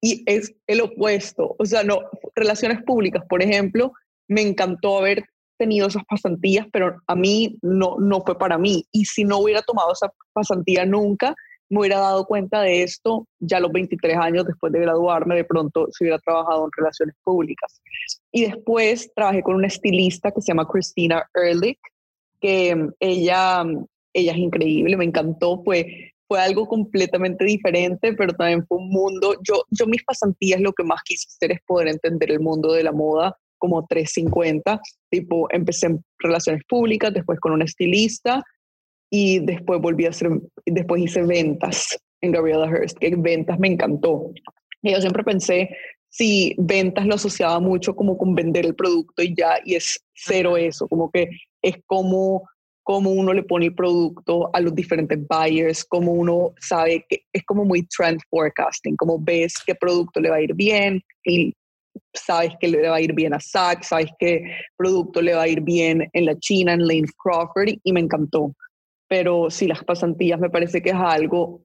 y 0.00 0.24
es 0.26 0.52
el 0.66 0.80
opuesto, 0.80 1.54
o 1.56 1.64
sea, 1.64 1.84
no, 1.84 2.00
relaciones 2.34 2.82
públicas, 2.82 3.22
por 3.28 3.44
ejemplo, 3.44 3.92
me 4.26 4.40
encantó 4.40 4.98
haber 4.98 5.24
tenido 5.56 5.86
esas 5.86 6.02
pasantías, 6.06 6.66
pero 6.72 7.00
a 7.06 7.14
mí 7.14 7.56
no, 7.62 7.94
no 8.00 8.22
fue 8.22 8.36
para 8.36 8.58
mí, 8.58 8.84
y 8.90 9.04
si 9.04 9.22
no 9.22 9.38
hubiera 9.38 9.62
tomado 9.62 9.92
esa 9.92 10.12
pasantía 10.32 10.84
nunca, 10.84 11.36
me 11.72 11.80
hubiera 11.80 12.00
dado 12.00 12.26
cuenta 12.26 12.60
de 12.60 12.82
esto 12.82 13.26
ya 13.40 13.56
a 13.56 13.60
los 13.60 13.72
23 13.72 14.18
años 14.18 14.44
después 14.44 14.70
de 14.74 14.80
graduarme, 14.80 15.36
de 15.36 15.44
pronto 15.44 15.88
si 15.90 16.04
hubiera 16.04 16.18
trabajado 16.18 16.66
en 16.66 16.70
relaciones 16.76 17.14
públicas. 17.24 17.80
Y 18.30 18.44
después 18.44 19.10
trabajé 19.14 19.42
con 19.42 19.54
una 19.54 19.68
estilista 19.68 20.30
que 20.30 20.42
se 20.42 20.48
llama 20.48 20.68
Christina 20.68 21.26
Ehrlich, 21.34 21.78
que 22.42 22.76
mm, 22.76 22.92
ella, 23.00 23.64
mm, 23.64 23.86
ella 24.12 24.32
es 24.32 24.38
increíble, 24.38 24.98
me 24.98 25.06
encantó, 25.06 25.62
fue, 25.64 26.12
fue 26.28 26.42
algo 26.42 26.68
completamente 26.68 27.46
diferente, 27.46 28.12
pero 28.12 28.34
también 28.34 28.66
fue 28.66 28.76
un 28.76 28.90
mundo, 28.90 29.36
yo, 29.42 29.64
yo 29.70 29.86
mis 29.86 30.04
pasantías 30.04 30.60
lo 30.60 30.74
que 30.74 30.84
más 30.84 31.00
quise 31.02 31.26
hacer 31.26 31.52
es 31.52 31.60
poder 31.66 31.88
entender 31.88 32.32
el 32.32 32.40
mundo 32.40 32.74
de 32.74 32.82
la 32.82 32.92
moda 32.92 33.34
como 33.56 33.86
350, 33.86 34.78
tipo 35.08 35.48
empecé 35.50 35.86
en 35.86 36.04
relaciones 36.18 36.64
públicas, 36.68 37.14
después 37.14 37.40
con 37.40 37.52
una 37.52 37.64
estilista 37.64 38.44
y 39.14 39.40
después 39.40 39.78
volví 39.78 40.06
a 40.06 40.08
hacer, 40.08 40.30
después 40.64 41.02
hice 41.02 41.22
ventas 41.22 41.98
en 42.22 42.32
Gabriela 42.32 42.66
Hearst, 42.66 42.96
que 42.96 43.14
ventas 43.14 43.58
me 43.58 43.68
encantó. 43.68 44.32
Y 44.80 44.90
yo 44.90 45.00
siempre 45.02 45.22
pensé, 45.22 45.68
si 46.08 46.54
ventas 46.56 47.04
lo 47.04 47.16
asociaba 47.16 47.60
mucho 47.60 47.94
como 47.94 48.16
con 48.16 48.34
vender 48.34 48.64
el 48.64 48.74
producto 48.74 49.22
y 49.22 49.34
ya, 49.36 49.58
y 49.66 49.74
es 49.74 50.02
cero 50.14 50.56
eso, 50.56 50.88
como 50.88 51.10
que 51.10 51.28
es 51.60 51.76
como, 51.84 52.48
como 52.82 53.10
uno 53.10 53.34
le 53.34 53.42
pone 53.42 53.66
el 53.66 53.74
producto 53.74 54.48
a 54.54 54.60
los 54.60 54.74
diferentes 54.74 55.18
buyers, 55.28 55.84
como 55.84 56.12
uno 56.12 56.54
sabe 56.58 57.04
que 57.06 57.20
es 57.34 57.44
como 57.44 57.66
muy 57.66 57.86
trend 57.88 58.18
forecasting, 58.30 58.96
como 58.96 59.18
ves 59.18 59.56
qué 59.66 59.74
producto 59.74 60.20
le 60.20 60.30
va 60.30 60.36
a 60.36 60.42
ir 60.42 60.54
bien 60.54 61.02
y 61.22 61.52
sabes 62.14 62.54
que 62.58 62.68
le 62.68 62.88
va 62.88 62.96
a 62.96 63.00
ir 63.02 63.12
bien 63.12 63.34
a 63.34 63.40
Saks, 63.40 63.88
sabes 63.88 64.10
qué 64.18 64.42
producto 64.74 65.20
le 65.20 65.34
va 65.34 65.42
a 65.42 65.48
ir 65.48 65.60
bien 65.60 66.08
en 66.14 66.24
la 66.24 66.38
China, 66.38 66.72
en 66.72 66.86
Lane 66.86 67.08
Crawford, 67.22 67.74
y 67.84 67.92
me 67.92 68.00
encantó 68.00 68.54
pero 69.12 69.50
sí, 69.50 69.66
las 69.66 69.84
pasantías 69.84 70.40
me 70.40 70.48
parece 70.48 70.80
que 70.80 70.88
es 70.88 70.96
algo 70.96 71.60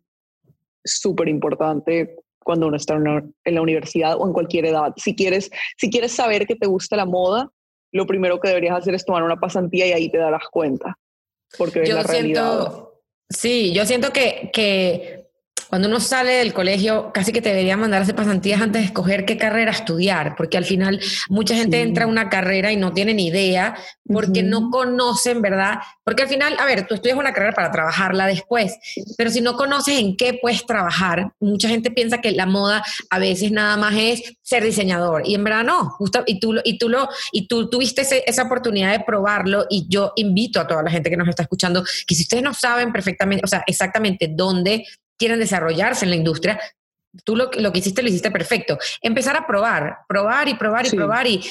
súper 0.83 1.29
importante 1.29 2.17
cuando 2.43 2.67
uno 2.67 2.75
está 2.75 2.95
en 2.95 3.55
la 3.55 3.61
universidad 3.61 4.17
o 4.19 4.27
en 4.27 4.33
cualquier 4.33 4.65
edad. 4.65 4.91
Si 4.97 5.15
quieres, 5.15 5.49
si 5.77 5.89
quieres 5.89 6.11
saber 6.11 6.45
que 6.45 6.57
te 6.57 6.67
gusta 6.67 6.97
la 6.97 7.05
moda, 7.05 7.49
lo 7.93 8.05
primero 8.05 8.41
que 8.41 8.49
deberías 8.49 8.75
hacer 8.75 8.95
es 8.95 9.05
tomar 9.05 9.23
una 9.23 9.39
pasantía 9.39 9.87
y 9.87 9.93
ahí 9.93 10.11
te 10.11 10.17
darás 10.17 10.43
cuenta, 10.51 10.97
porque 11.57 11.83
es 11.83 11.93
la 11.93 12.03
realidad. 12.03 12.83
Sí, 13.29 13.71
yo 13.71 13.85
siento 13.85 14.11
que, 14.11 14.49
que 14.51 15.16
cuando 15.69 15.87
uno 15.87 15.99
sale 15.99 16.33
del 16.33 16.53
colegio, 16.53 17.11
casi 17.13 17.31
que 17.31 17.41
te 17.41 17.49
debería 17.49 17.77
mandar 17.77 18.01
a 18.01 18.03
hacer 18.03 18.15
pasantías 18.15 18.61
antes 18.61 18.81
de 18.81 18.85
escoger 18.85 19.25
qué 19.25 19.37
carrera 19.37 19.71
estudiar, 19.71 20.35
porque 20.35 20.57
al 20.57 20.65
final 20.65 20.99
mucha 21.29 21.55
gente 21.55 21.81
entra 21.81 22.05
a 22.05 22.07
una 22.07 22.29
carrera 22.29 22.71
y 22.71 22.77
no 22.77 22.93
tiene 22.93 23.13
ni 23.13 23.27
idea 23.27 23.75
porque 24.05 24.43
no 24.43 24.69
conocen, 24.69 25.41
¿verdad? 25.41 25.79
Porque 26.03 26.23
al 26.23 26.29
final, 26.29 26.55
a 26.59 26.65
ver, 26.65 26.87
tú 26.87 26.95
estudias 26.95 27.17
una 27.17 27.33
carrera 27.33 27.53
para 27.53 27.71
trabajarla 27.71 28.27
después, 28.27 28.77
pero 29.17 29.29
si 29.29 29.41
no 29.41 29.57
conoces 29.57 29.99
en 29.99 30.15
qué 30.15 30.37
puedes 30.41 30.65
trabajar, 30.65 31.31
mucha 31.39 31.67
gente 31.67 31.91
piensa 31.91 32.21
que 32.21 32.31
la 32.31 32.45
moda 32.45 32.83
a 33.09 33.19
veces 33.19 33.51
nada 33.51 33.75
más 33.75 33.93
es 33.97 34.37
ser 34.41 34.63
diseñador 34.63 35.23
y 35.25 35.35
en 35.35 35.43
verdad 35.43 35.63
no, 35.63 35.89
justo, 35.91 36.23
y 36.25 36.39
tú, 36.39 36.55
y 36.63 36.77
tú, 36.77 36.87
lo, 36.89 37.09
y 37.31 37.47
tú 37.47 37.69
tuviste 37.69 38.03
esa 38.25 38.43
oportunidad 38.43 38.91
de 38.91 39.01
probarlo 39.01 39.65
y 39.69 39.85
yo 39.89 40.13
invito 40.15 40.61
a 40.61 40.67
toda 40.67 40.83
la 40.83 40.91
gente 40.91 41.09
que 41.09 41.17
nos 41.17 41.27
está 41.27 41.43
escuchando 41.43 41.83
que 42.05 42.15
si 42.15 42.21
ustedes 42.23 42.43
no 42.43 42.53
saben 42.53 42.91
perfectamente, 42.93 43.43
o 43.43 43.47
sea, 43.47 43.63
exactamente 43.67 44.29
dónde 44.33 44.85
quieren 45.17 45.39
desarrollarse 45.39 46.05
en 46.05 46.11
la 46.11 46.17
industria, 46.17 46.59
tú 47.23 47.35
lo, 47.35 47.49
lo, 47.57 47.71
que 47.71 47.79
hiciste 47.79 48.01
lo 48.01 48.09
hiciste 48.09 48.31
perfecto. 48.31 48.77
Empezar 49.01 49.35
a 49.35 49.47
probar, 49.47 49.99
probar 50.07 50.47
y 50.47 50.55
probar 50.55 50.85
y 50.85 50.89
probar 50.91 51.27
y 51.27 51.41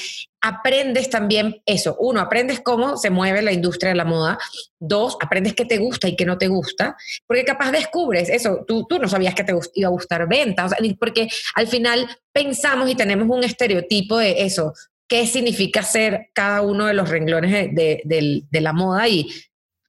aprendes 0.41 1.09
también 1.09 1.61
eso. 1.65 1.95
Uno, 1.99 2.19
aprendes 2.19 2.61
cómo 2.61 2.97
se 2.97 3.09
mueve 3.09 3.41
la 3.41 3.51
industria 3.51 3.89
de 3.89 3.95
la 3.95 4.05
moda. 4.05 4.37
Dos, 4.79 5.17
aprendes 5.21 5.53
qué 5.53 5.65
te 5.65 5.77
gusta 5.77 6.07
y 6.07 6.15
qué 6.15 6.25
no 6.25 6.37
te 6.37 6.47
gusta. 6.47 6.95
Porque 7.25 7.43
capaz 7.43 7.71
descubres 7.71 8.29
eso. 8.29 8.63
Tú, 8.67 8.85
tú 8.87 8.99
no 8.99 9.07
sabías 9.07 9.35
que 9.35 9.43
te 9.43 9.53
iba 9.75 9.87
a 9.87 9.91
gustar 9.91 10.27
ventas. 10.27 10.73
porque 10.99 11.27
al 11.55 11.67
final 11.67 12.07
pensamos 12.31 12.89
y 12.89 12.95
tenemos 12.95 13.27
un 13.29 13.43
estereotipo 13.43 14.17
de 14.17 14.43
eso. 14.43 14.73
¿Qué 15.07 15.25
significa 15.25 15.83
ser 15.83 16.29
cada 16.33 16.61
uno 16.61 16.85
de 16.85 16.93
los 16.93 17.09
renglones 17.09 17.73
de, 17.73 18.01
de, 18.03 18.43
de 18.49 18.61
la 18.61 18.73
moda? 18.73 19.07
Y 19.07 19.29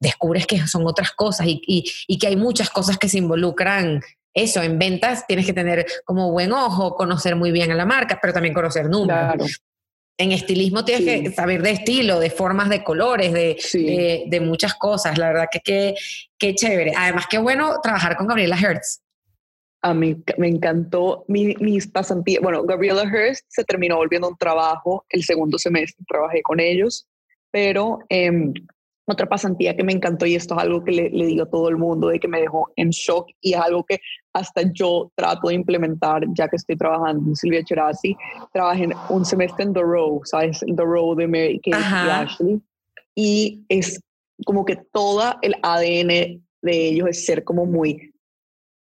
descubres 0.01 0.47
que 0.47 0.67
son 0.67 0.87
otras 0.87 1.13
cosas 1.13 1.47
y, 1.49 2.19
que 2.19 2.27
hay 2.27 2.37
muchas 2.37 2.71
cosas 2.71 2.99
que 2.99 3.09
se 3.09 3.19
involucran 3.19 4.01
eso, 4.35 4.63
en 4.63 4.79
ventas 4.79 5.27
tienes 5.27 5.47
que 5.47 5.53
tener 5.53 5.85
como 6.05 6.31
buen 6.31 6.53
ojo, 6.53 6.95
conocer 6.95 7.35
muy 7.35 7.51
bien 7.51 7.73
a 7.73 7.75
la 7.75 7.87
marca, 7.87 8.19
pero 8.21 8.33
también 8.33 8.55
conocer 8.55 8.89
números. 8.89 9.61
En 10.17 10.33
estilismo 10.33 10.85
tienes 10.85 11.23
que 11.23 11.33
saber 11.33 11.63
de 11.63 11.71
estilo, 11.71 12.21
de 12.21 12.31
formas, 12.31 12.69
de 12.69 12.85
colores, 12.85 13.33
de, 13.33 14.27
de, 14.29 14.41
muchas 14.41 14.75
cosas. 14.75 15.17
La 15.17 15.29
verdad 15.29 15.47
que 15.51 15.95
qué 16.39 16.55
chévere. 16.55 16.93
Además, 16.97 17.27
qué 17.29 17.39
bueno 17.39 17.81
trabajar 17.83 18.17
con 18.17 18.27
Gabriela 18.27 18.57
Hertz. 18.57 19.01
A 19.81 19.95
mí 19.95 20.17
me 20.37 20.49
encantó 20.49 21.25
mi, 21.29 21.55
mis 21.61 21.87
pasantías. 21.87 22.43
Bueno, 22.43 22.65
Gabriela 22.65 23.05
Hearst 23.05 23.45
se 23.49 23.65
terminó 23.65 23.97
volviendo 23.97 24.29
un 24.29 24.37
trabajo 24.37 25.05
el 25.09 25.23
segundo 25.23 25.57
semestre, 25.59 26.05
trabajé 26.09 26.43
con 26.43 26.59
ellos, 26.59 27.07
pero 27.53 28.01
eh, 28.09 28.53
otra 29.09 29.27
pasantía 29.27 29.77
que 29.77 29.85
me 29.85 29.93
encantó 29.93 30.27
y 30.27 30.35
esto 30.35 30.55
es 30.55 30.61
algo 30.61 30.85
que 30.85 30.93
le, 30.93 31.11
digo 31.11 31.45
a 31.45 31.51
todo 31.51 31.69
el 31.69 31.77
mundo 31.77 32.09
de 32.09 32.21
que 32.21 32.29
me 32.29 32.41
dejó 32.41 32.71
en 32.77 32.91
shock 32.91 33.29
y 33.41 33.55
es 33.55 33.61
algo 33.61 33.85
que 33.85 33.99
hasta 34.33 34.63
yo 34.73 35.11
trato 35.15 35.49
de 35.49 35.55
implementar 35.55 36.23
ya 36.35 36.49
que 36.49 36.57
estoy 36.57 36.77
trabajando 36.77 37.29
en 37.29 37.37
Silvia 37.37 37.65
Cherasi. 37.65 38.17
Trabajé 38.53 38.89
un 39.09 39.25
semestre 39.25 39.65
en 39.65 39.73
The 39.73 39.83
Row, 39.83 40.21
¿sabes? 40.25 40.61
The 40.61 40.83
Row 40.83 41.15
de 41.15 41.27
Mary 41.27 41.61
Kate 41.65 41.79
y 41.79 42.11
Ashley. 42.11 42.61
Y 43.15 43.65
es 43.69 44.01
como 44.45 44.65
que 44.65 44.77
todo 44.93 45.35
el 45.43 45.55
ADN 45.63 46.43
de 46.63 46.89
ellos 46.89 47.09
es 47.09 47.25
ser 47.25 47.45
como 47.45 47.67
muy 47.67 48.13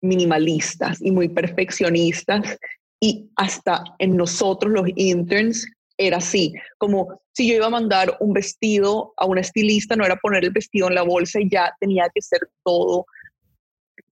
minimalistas 0.03 1.01
y 1.01 1.11
muy 1.11 1.29
perfeccionistas 1.29 2.59
y 3.01 3.31
hasta 3.37 3.85
en 3.99 4.17
nosotros 4.17 4.73
los 4.73 4.89
interns 4.97 5.67
era 5.99 6.19
así, 6.19 6.53
como 6.79 7.21
si 7.33 7.49
yo 7.49 7.57
iba 7.57 7.67
a 7.67 7.71
mandar 7.71 8.17
un 8.21 8.33
vestido 8.33 9.13
a 9.17 9.27
una 9.27 9.41
estilista, 9.41 9.97
no 9.97 10.05
era 10.05 10.17
poner 10.17 10.45
el 10.45 10.51
vestido 10.51 10.89
en 10.89 10.95
la 10.95 11.03
bolsa 11.03 11.41
y 11.41 11.49
ya 11.51 11.75
tenía 11.81 12.09
que 12.15 12.23
ser 12.23 12.41
todo 12.65 13.07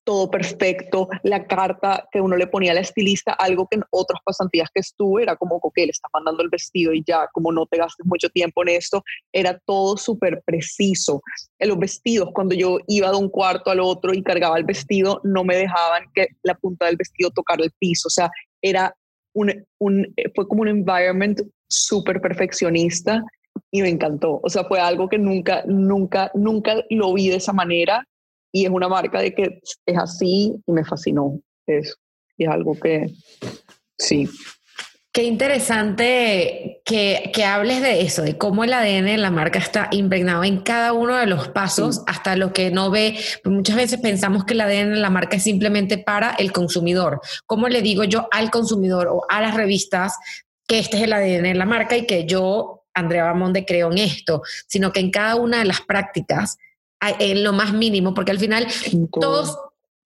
todo 0.04 0.30
perfecto, 0.30 1.08
la 1.22 1.46
carta 1.46 2.06
que 2.12 2.20
uno 2.20 2.36
le 2.36 2.46
ponía 2.46 2.72
a 2.72 2.74
la 2.74 2.82
estilista, 2.82 3.32
algo 3.32 3.66
que 3.66 3.76
en 3.76 3.84
otras 3.90 4.20
pasantías 4.24 4.68
que 4.72 4.80
estuve 4.80 5.22
era 5.22 5.34
como 5.36 5.60
que 5.74 5.86
le 5.86 5.90
está 5.90 6.08
mandando 6.12 6.42
el 6.42 6.50
vestido 6.50 6.92
y 6.92 7.02
ya, 7.06 7.26
como 7.32 7.50
no 7.50 7.66
te 7.66 7.78
gastes 7.78 8.06
mucho 8.06 8.28
tiempo 8.28 8.62
en 8.62 8.68
esto, 8.68 9.02
era 9.32 9.58
todo 9.64 9.96
súper 9.96 10.42
preciso. 10.44 11.22
En 11.58 11.70
los 11.70 11.78
vestidos, 11.78 12.30
cuando 12.34 12.54
yo 12.54 12.78
iba 12.86 13.10
de 13.10 13.16
un 13.16 13.30
cuarto 13.30 13.70
al 13.70 13.80
otro 13.80 14.12
y 14.12 14.22
cargaba 14.22 14.58
el 14.58 14.64
vestido, 14.64 15.20
no 15.24 15.42
me 15.42 15.56
dejaban 15.56 16.04
que 16.14 16.28
la 16.42 16.54
punta 16.54 16.86
del 16.86 16.96
vestido 16.96 17.30
tocara 17.30 17.64
el 17.64 17.72
piso, 17.78 18.08
o 18.08 18.10
sea, 18.10 18.30
era 18.60 18.94
un, 19.34 19.66
un 19.78 20.14
fue 20.34 20.48
como 20.48 20.62
un 20.62 20.68
environment 20.68 21.40
súper 21.68 22.20
perfeccionista 22.20 23.22
y 23.70 23.82
me 23.82 23.88
encantó. 23.88 24.40
O 24.42 24.48
sea, 24.48 24.64
fue 24.64 24.80
algo 24.80 25.08
que 25.08 25.18
nunca, 25.18 25.64
nunca, 25.66 26.30
nunca 26.34 26.76
lo 26.90 27.12
vi 27.12 27.28
de 27.28 27.36
esa 27.36 27.52
manera 27.52 28.06
y 28.52 28.64
es 28.64 28.70
una 28.70 28.88
marca 28.88 29.20
de 29.20 29.34
que 29.34 29.60
es 29.86 29.98
así 29.98 30.54
y 30.66 30.72
me 30.72 30.84
fascinó 30.84 31.40
eso. 31.66 31.96
Y 32.36 32.44
es 32.44 32.50
algo 32.50 32.78
que 32.78 33.10
sí. 33.98 34.28
Qué 35.14 35.22
interesante 35.22 36.82
que, 36.84 37.30
que, 37.32 37.44
hables 37.44 37.80
de 37.80 38.00
eso, 38.00 38.22
de 38.22 38.36
cómo 38.36 38.64
el 38.64 38.72
ADN 38.72 39.04
de 39.04 39.16
la 39.16 39.30
marca 39.30 39.60
está 39.60 39.86
impregnado 39.92 40.42
en 40.42 40.58
cada 40.58 40.92
uno 40.92 41.16
de 41.16 41.26
los 41.26 41.46
pasos, 41.46 42.02
hasta 42.08 42.34
lo 42.34 42.52
que 42.52 42.72
no 42.72 42.90
ve. 42.90 43.16
Muchas 43.44 43.76
veces 43.76 44.00
pensamos 44.00 44.44
que 44.44 44.54
el 44.54 44.60
ADN 44.60 44.94
de 44.94 44.98
la 44.98 45.10
marca 45.10 45.36
es 45.36 45.44
simplemente 45.44 45.98
para 45.98 46.32
el 46.32 46.50
consumidor. 46.50 47.20
¿Cómo 47.46 47.68
le 47.68 47.80
digo 47.80 48.02
yo 48.02 48.26
al 48.32 48.50
consumidor 48.50 49.06
o 49.06 49.22
a 49.28 49.40
las 49.40 49.54
revistas 49.54 50.16
que 50.66 50.80
este 50.80 50.96
es 50.96 51.04
el 51.04 51.12
ADN 51.12 51.44
de 51.44 51.54
la 51.54 51.64
marca 51.64 51.96
y 51.96 52.06
que 52.06 52.26
yo, 52.26 52.82
Andrea 52.92 53.22
Bamonde, 53.22 53.64
creo 53.64 53.92
en 53.92 53.98
esto, 53.98 54.42
sino 54.66 54.92
que 54.92 54.98
en 54.98 55.12
cada 55.12 55.36
una 55.36 55.60
de 55.60 55.66
las 55.66 55.80
prácticas, 55.82 56.58
en 57.20 57.44
lo 57.44 57.52
más 57.52 57.72
mínimo, 57.72 58.14
porque 58.14 58.32
al 58.32 58.40
final 58.40 58.66
todos, 59.20 59.56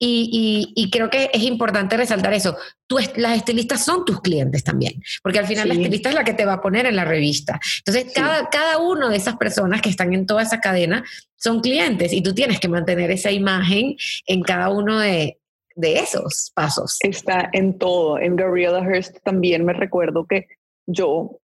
y, 0.00 0.73
y, 0.76 0.90
creo 0.90 1.11
que 1.11 1.28
es 1.33 1.43
importante 1.43 1.97
resaltar 1.97 2.33
eso, 2.33 2.57
tú, 2.87 2.99
las 3.17 3.37
estilistas 3.37 3.85
son 3.85 4.05
tus 4.05 4.21
clientes 4.21 4.62
también, 4.62 5.02
porque 5.23 5.40
al 5.40 5.47
final 5.47 5.67
la 5.67 5.75
estilista 5.75 6.09
es 6.11 6.14
la 6.14 6.23
que 6.23 6.35
te 6.35 6.45
va 6.45 6.55
a 6.55 6.61
poner 6.61 6.87
en 6.87 6.95
la 6.95 7.05
revista. 7.05 7.59
Entonces, 7.78 8.12
cada, 8.14 8.49
cada 8.49 8.78
una 8.78 9.09
de 9.09 9.17
esas 9.17 9.37
personas 9.37 9.83
que 9.83 9.90
están 9.90 10.14
en 10.14 10.26
toda 10.26 10.43
esa 10.43 10.61
cadena 10.61 11.05
son 11.37 11.61
clientes 11.61 12.12
y 12.12 12.23
tú 12.23 12.33
tienes 12.33 12.61
que 12.61 12.69
mantener 12.69 13.11
esa 13.11 13.33
imagen 13.33 13.97
en 14.26 14.43
cada 14.43 14.71
uno 14.71 15.00
de, 15.00 15.38
de 15.78 15.99
esos 16.00 16.50
pasos. 16.55 16.99
Está 17.00 17.49
en 17.52 17.78
todo. 17.78 18.19
En 18.19 18.37
Gabriela 18.37 18.81
Hearst 18.81 19.19
también 19.23 19.64
me 19.64 19.73
recuerdo 19.73 20.26
que 20.26 20.47
yo, 20.87 21.38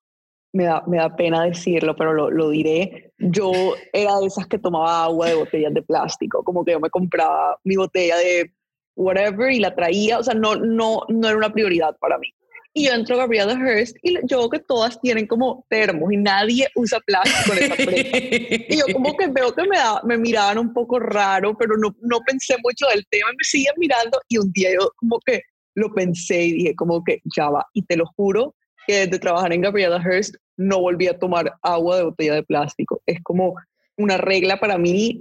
me 0.55 0.65
da, 0.65 0.83
me 0.87 0.99
da 0.99 1.15
pena 1.15 1.45
decirlo, 1.45 1.97
pero 1.97 2.15
lo, 2.15 2.31
lo, 2.31 2.49
diré, 2.51 3.13
yo 3.19 3.53
era 3.93 4.19
de 4.21 4.27
esas 4.27 4.47
que 4.47 4.59
tomaba 4.59 5.05
agua 5.05 5.29
de 5.29 5.35
botellas 5.35 5.75
de 5.75 5.83
plástico, 5.83 6.45
como 6.45 6.65
que 6.65 6.73
yo 6.73 6.81
me 6.81 6.91
compraba 6.91 7.59
mi 7.65 7.75
botella 7.75 8.17
de 8.19 8.53
whatever 8.95 9.51
y 9.51 9.59
la 9.59 9.75
traía, 9.75 10.21
o 10.21 10.23
sea, 10.23 10.35
no, 10.35 10.55
no, 10.55 11.03
no 11.09 11.29
era 11.29 11.37
una 11.37 11.53
prioridad 11.53 11.97
para 11.99 12.19
mí. 12.19 12.29
Y 12.73 12.87
yo 12.87 12.93
entro 12.93 13.17
a 13.17 13.19
Gabriela 13.19 13.55
Hearst 13.55 13.97
y 14.03 14.15
yo 14.27 14.39
veo 14.39 14.51
que 14.51 14.59
todas 14.61 15.01
tienen 15.01 15.27
como 15.27 15.65
termos 15.69 16.13
y 16.13 16.17
nadie 16.17 16.69
usa 16.77 17.01
plástico 17.01 17.57
en 17.57 17.63
esta 17.65 17.83
empresa. 17.83 18.67
y 18.69 18.77
yo 18.77 18.85
como 18.93 19.17
que 19.17 19.27
veo 19.29 19.53
que 19.55 19.63
me, 19.63 19.77
da, 19.77 20.01
me 20.05 20.19
miraban 20.19 20.59
un 20.59 20.73
poco 20.73 21.01
raro, 21.01 21.57
pero 21.57 21.77
no, 21.77 21.95
no 22.01 22.21
pensé 22.21 22.57
mucho 22.63 22.87
del 22.93 23.05
tema, 23.11 23.31
me 23.31 23.45
siguen 23.45 23.75
mirando 23.77 24.21
y 24.29 24.39
un 24.39 24.53
día 24.53 24.71
yo 24.73 24.91
como 24.97 25.19
que 25.25 25.43
lo 25.75 25.93
pensé 25.93 26.45
y 26.45 26.53
dije 26.53 26.75
como 26.77 27.03
que 27.03 27.21
ya 27.37 27.51
va. 27.51 27.67
Y 27.75 27.83
te 27.83 27.97
lo 27.97 28.07
juro 28.17 28.55
que 28.87 29.07
desde 29.07 29.19
trabajar 29.19 29.53
en 29.53 29.61
Gabriela 29.61 30.01
Hearst 30.03 30.35
no 30.57 30.81
volví 30.81 31.09
a 31.09 31.19
tomar 31.19 31.55
agua 31.63 31.97
de 31.97 32.05
botella 32.05 32.35
de 32.35 32.43
plástico. 32.43 33.03
Es 33.07 33.23
como 33.23 33.55
una 33.97 34.17
regla 34.17 34.59
para 34.59 34.79
mí 34.79 35.21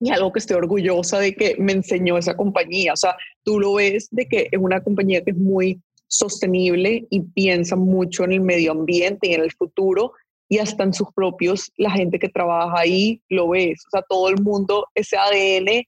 y 0.00 0.10
algo 0.10 0.32
que 0.32 0.38
estoy 0.38 0.56
orgullosa 0.56 1.18
de 1.18 1.34
que 1.34 1.56
me 1.58 1.72
enseñó 1.72 2.18
esa 2.18 2.36
compañía. 2.36 2.92
O 2.92 2.96
sea, 2.96 3.16
tú 3.42 3.58
lo 3.58 3.74
ves 3.74 4.08
de 4.10 4.26
que 4.26 4.48
es 4.50 4.58
una 4.58 4.82
compañía 4.82 5.22
que 5.22 5.30
es 5.30 5.36
muy 5.36 5.80
sostenible 6.08 7.06
y 7.10 7.20
piensa 7.20 7.76
mucho 7.76 8.24
en 8.24 8.32
el 8.32 8.40
medio 8.40 8.72
ambiente 8.72 9.28
y 9.28 9.34
en 9.34 9.42
el 9.42 9.52
futuro 9.52 10.12
y 10.48 10.58
hasta 10.58 10.84
en 10.84 10.92
sus 10.92 11.12
propios, 11.12 11.72
la 11.76 11.90
gente 11.90 12.18
que 12.18 12.28
trabaja 12.28 12.78
ahí 12.78 13.20
lo 13.28 13.48
ves. 13.48 13.84
O 13.86 13.90
sea, 13.90 14.02
todo 14.08 14.28
el 14.28 14.40
mundo, 14.40 14.86
ese 14.94 15.16
ADN 15.16 15.84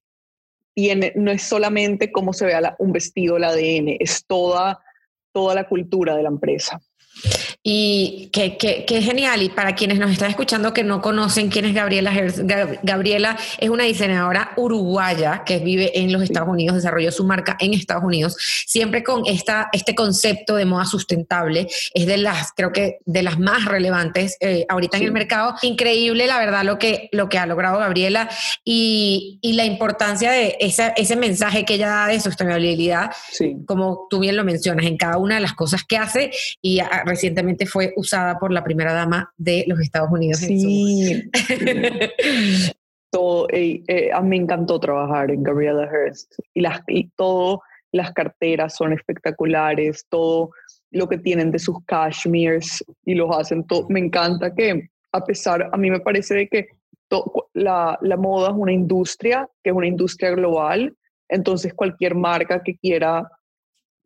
tiene, 0.75 1.13
no 1.15 1.31
es 1.31 1.43
solamente 1.43 2.11
cómo 2.11 2.33
se 2.33 2.47
vea 2.47 2.75
un 2.79 2.93
vestido, 2.93 3.37
el 3.37 3.45
ADN, 3.45 3.97
es 4.01 4.25
toda, 4.27 4.81
toda 5.33 5.55
la 5.55 5.69
cultura 5.69 6.17
de 6.17 6.23
la 6.25 6.29
empresa. 6.29 6.81
Y 7.63 8.31
qué, 8.33 8.57
genial. 9.03 9.43
Y 9.43 9.49
para 9.49 9.75
quienes 9.75 9.99
nos 9.99 10.13
están 10.13 10.31
escuchando 10.31 10.73
que 10.73 10.85
no 10.85 11.03
conocen 11.03 11.51
quién 11.51 11.65
es 11.65 11.75
Gabriela 11.75 12.13
Gabriela 12.83 13.37
es 13.59 13.69
una 13.69 13.85
diseñadora 13.85 14.53
uruguaya 14.57 15.43
que 15.45 15.59
vive 15.59 15.99
en 15.99 16.13
los 16.13 16.23
Estados 16.23 16.49
Unidos, 16.49 16.77
desarrolló 16.77 17.11
su 17.11 17.25
marca 17.25 17.57
en 17.59 17.75
Estados 17.75 18.05
Unidos, 18.05 18.37
siempre 18.67 19.03
con 19.03 19.27
esta, 19.27 19.69
este 19.73 19.95
concepto 19.95 20.55
de 20.55 20.67
moda 20.67 20.85
sustentable. 20.85 21.67
Es 21.95 22.07
de 22.07 22.17
las, 22.17 22.53
creo 22.53 22.73
que 22.73 22.99
de 23.05 23.23
las 23.23 23.39
más 23.39 23.65
relevantes 23.65 24.37
eh, 24.41 24.65
ahorita 24.69 24.97
en 24.99 25.05
el 25.05 25.13
mercado. 25.13 25.55
Increíble, 25.63 26.27
la 26.29 26.39
verdad, 26.39 26.65
lo 26.65 26.79
que, 26.79 27.09
lo 27.13 27.29
que 27.29 27.39
ha 27.39 27.47
logrado 27.47 27.81
Gabriela 27.81 28.29
y, 28.65 29.41
y 29.43 29.55
la 29.55 29.65
importancia 29.65 30.31
de 30.31 30.57
ese, 30.61 30.93
ese 30.97 31.17
mensaje 31.17 31.65
que 31.65 31.75
ella 31.75 31.89
da 31.89 32.07
de 32.07 32.21
sostenibilidad, 32.21 33.11
como 33.67 34.07
tú 34.09 34.21
bien 34.21 34.37
lo 34.37 34.45
mencionas, 34.45 34.87
en 34.87 34.97
cada 34.97 35.19
una 35.19 35.35
de 35.37 35.41
las 35.41 35.55
cosas 35.55 35.83
que 35.85 35.97
hace 35.97 36.31
y 36.63 36.81
recientemente 37.05 37.48
fue 37.67 37.93
usada 37.97 38.39
por 38.39 38.53
la 38.53 38.65
primera 38.65 38.93
dama 38.93 39.33
de 39.37 39.65
los 39.67 39.81
Estados 39.81 40.11
Unidos. 40.11 40.39
Sí. 40.39 41.31
todo, 43.11 43.47
eh, 43.51 44.11
me 44.23 44.37
encantó 44.37 44.79
trabajar 44.79 45.31
en 45.31 45.43
Gabriela 45.43 45.89
Hearst 45.91 46.35
y, 46.55 46.61
las, 46.61 46.83
y 46.89 47.09
todo, 47.17 47.63
las 47.93 48.13
carteras 48.13 48.77
son 48.77 48.93
espectaculares, 48.93 50.07
todo 50.09 50.51
lo 50.91 51.09
que 51.09 51.19
tienen 51.19 51.51
de 51.51 51.59
sus 51.59 51.77
cashmeres 51.85 52.85
y 53.05 53.15
los 53.15 53.35
hacen 53.37 53.65
todo. 53.67 53.87
Me 53.89 54.01
encanta 54.01 54.55
que, 54.55 54.91
a 55.13 55.25
pesar, 55.25 55.69
a 55.73 55.77
mí 55.77 55.91
me 55.91 56.01
parece 56.01 56.35
de 56.35 56.49
que 56.49 56.69
la, 57.55 57.99
la 58.03 58.17
moda 58.17 58.49
es 58.49 58.55
una 58.57 58.73
industria, 58.73 59.49
que 59.63 59.71
es 59.71 59.77
una 59.77 59.87
industria 59.87 60.31
global, 60.31 60.95
entonces 61.29 61.75
cualquier 61.75 62.15
marca 62.15 62.63
que 62.63 62.77
quiera 62.77 63.31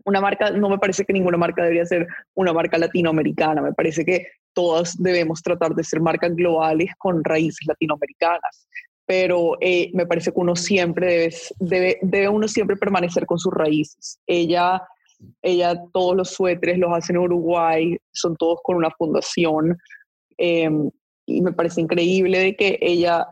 una 0.04 0.21
marca, 0.21 0.50
no 0.50 0.68
me 0.68 0.78
parece 0.78 1.04
que 1.04 1.12
ninguna 1.12 1.37
marca 1.37 1.62
debería 1.62 1.87
ser 1.87 2.06
una 2.35 2.52
marca 2.52 2.78
latinoamericana, 2.78 3.62
me 3.62 3.73
parece 3.73 4.04
que 4.04 4.26
todas 4.52 5.00
debemos 5.00 5.42
tratar 5.42 5.75
de 5.75 5.85
ser 5.85 6.00
marcas 6.00 6.35
globales 6.35 6.90
con 6.99 7.25
raíces 7.25 7.66
latinoamericanas, 7.66 8.66
pero 9.06 9.56
eh, 9.61 9.90
me 9.94 10.06
parece 10.06 10.30
que 10.32 10.40
uno 10.40 10.56
siempre 10.56 11.30
debe, 11.59 11.99
debe, 12.02 12.28
uno 12.28 12.49
siempre 12.49 12.76
permanecer 12.76 13.26
con 13.26 13.38
sus 13.38 13.52
raíces. 13.52 14.18
Ella, 14.26 14.82
ella 15.42 15.75
todos 15.92 16.16
los 16.16 16.30
suéteres 16.30 16.78
los 16.78 16.92
hace 16.92 17.12
en 17.12 17.18
Uruguay, 17.18 17.97
son 18.12 18.37
todos 18.37 18.61
con 18.62 18.76
una 18.76 18.90
fundación, 18.90 19.78
em, 20.37 20.90
y 21.26 21.42
me 21.42 21.52
parece 21.52 21.80
increíble 21.80 22.38
de 22.38 22.56
que 22.56 22.78
ella, 22.80 23.26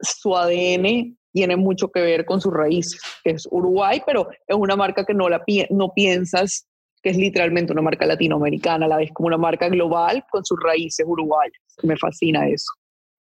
su 0.00 0.36
ADN 0.36 1.16
tiene 1.36 1.56
mucho 1.56 1.88
que 1.88 2.00
ver 2.00 2.24
con 2.24 2.40
sus 2.40 2.50
raíces, 2.50 2.98
que 3.22 3.32
es 3.32 3.46
Uruguay, 3.50 4.02
pero 4.06 4.30
es 4.46 4.56
una 4.56 4.74
marca 4.74 5.04
que 5.04 5.12
no, 5.12 5.28
la 5.28 5.44
no 5.68 5.92
piensas 5.92 6.66
que 7.02 7.10
es 7.10 7.18
literalmente 7.18 7.74
una 7.74 7.82
marca 7.82 8.06
latinoamericana, 8.06 8.88
la 8.88 8.96
ves 8.96 9.10
como 9.12 9.26
una 9.26 9.36
marca 9.36 9.68
global 9.68 10.24
con 10.30 10.46
sus 10.46 10.58
raíces 10.58 11.04
uruguayas. 11.06 11.52
Me 11.82 11.94
fascina 11.98 12.48
eso. 12.48 12.72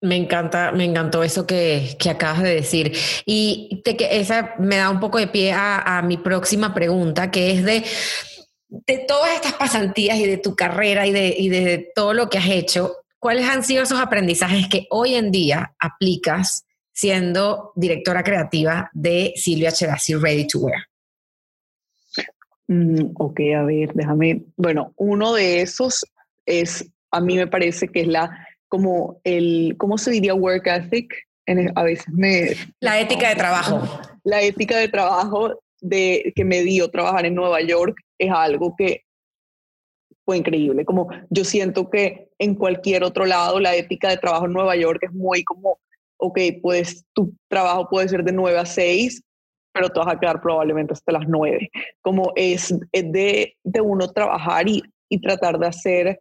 Me 0.02 0.18
encanta, 0.18 0.74
me 0.74 0.84
encantó 0.84 1.24
eso 1.24 1.48
que, 1.48 1.96
que 1.98 2.10
acabas 2.10 2.44
de 2.44 2.56
decir. 2.56 2.92
Y 3.26 3.82
que 3.86 3.96
esa 4.12 4.54
me 4.60 4.76
da 4.76 4.90
un 4.90 5.00
poco 5.00 5.18
de 5.18 5.28
pie 5.28 5.54
a, 5.54 6.00
a 6.00 6.02
mi 6.02 6.18
próxima 6.18 6.74
pregunta, 6.74 7.32
que 7.32 7.52
es 7.52 7.64
de, 7.64 7.86
de 8.68 8.98
todas 9.08 9.34
estas 9.34 9.54
pasantías 9.54 10.18
y 10.18 10.28
de 10.28 10.38
tu 10.38 10.58
carrera 10.58 11.08
y 11.08 11.14
de, 11.14 11.34
y 11.38 11.48
de 11.48 11.90
todo 11.96 12.14
lo 12.14 12.30
que 12.30 12.38
has 12.38 12.50
hecho, 12.50 12.98
¿cuáles 13.18 13.48
han 13.48 13.64
sido 13.64 13.84
esos 13.84 14.02
aprendizajes 14.02 14.68
que 14.68 14.88
hoy 14.90 15.16
en 15.16 15.32
día 15.32 15.74
aplicas 15.80 16.66
siendo 16.94 17.74
directora 17.76 18.24
creativa 18.24 18.90
de 18.94 19.34
Silvia 19.36 19.72
Cherasi 19.72 20.16
Ready 20.16 20.48
to 20.48 20.60
Wear? 20.60 20.84
Mm, 22.68 23.12
ok, 23.16 23.40
a 23.58 23.64
ver, 23.64 23.94
déjame. 23.94 24.44
Bueno, 24.56 24.94
uno 24.96 25.34
de 25.34 25.62
esos 25.62 26.06
es, 26.46 26.90
a 27.12 27.20
mí 27.20 27.36
me 27.36 27.48
parece 27.48 27.88
que 27.88 28.02
es 28.02 28.08
la, 28.08 28.48
como 28.70 29.20
el, 29.24 29.76
¿cómo 29.78 29.98
se 29.98 30.12
diría 30.12 30.34
work 30.34 30.68
ethic? 30.68 31.14
a 31.76 31.84
veces 31.84 32.08
me... 32.14 32.56
La 32.80 33.02
ética 33.02 33.30
de 33.30 33.36
trabajo. 33.36 34.02
La 34.24 34.42
ética 34.42 34.78
de 34.78 34.88
trabajo 34.88 35.62
de, 35.82 36.32
que 36.36 36.46
me 36.46 36.62
dio 36.62 36.90
trabajar 36.90 37.26
en 37.26 37.36
Nueva 37.36 37.62
York 37.62 37.98
es 38.18 38.32
algo 38.32 38.76
que 38.78 39.02
fue 40.24 40.38
increíble. 40.38 40.86
Como 40.86 41.10
yo 41.30 41.44
siento 41.44 41.90
que 41.90 42.30
en 42.40 42.56
cualquier 42.56 43.04
otro 43.04 43.26
lado 43.26 43.60
la 43.60 43.76
ética 43.76 44.10
de 44.10 44.18
trabajo 44.18 44.46
en 44.46 44.54
Nueva 44.54 44.78
York 44.78 45.00
es 45.04 45.12
muy 45.12 45.44
como 45.44 45.80
ok, 46.24 46.40
pues 46.62 47.06
tu 47.14 47.34
trabajo 47.50 47.88
puede 47.90 48.08
ser 48.08 48.24
de 48.24 48.32
9 48.32 48.58
a 48.58 48.66
6, 48.66 49.22
pero 49.74 49.90
te 49.90 50.00
vas 50.00 50.08
a 50.08 50.20
quedar 50.20 50.42
probablemente 50.42 50.94
hasta 50.94 51.12
las 51.12 51.28
9. 51.28 51.70
Como 52.02 52.32
es, 52.36 52.74
de, 52.92 53.56
de, 53.64 53.82
uno 53.82 54.08
trabajar 54.08 54.70
y, 54.70 54.82
y 55.10 55.20
tratar 55.20 55.60
de 55.60 55.68
hacer 55.68 56.20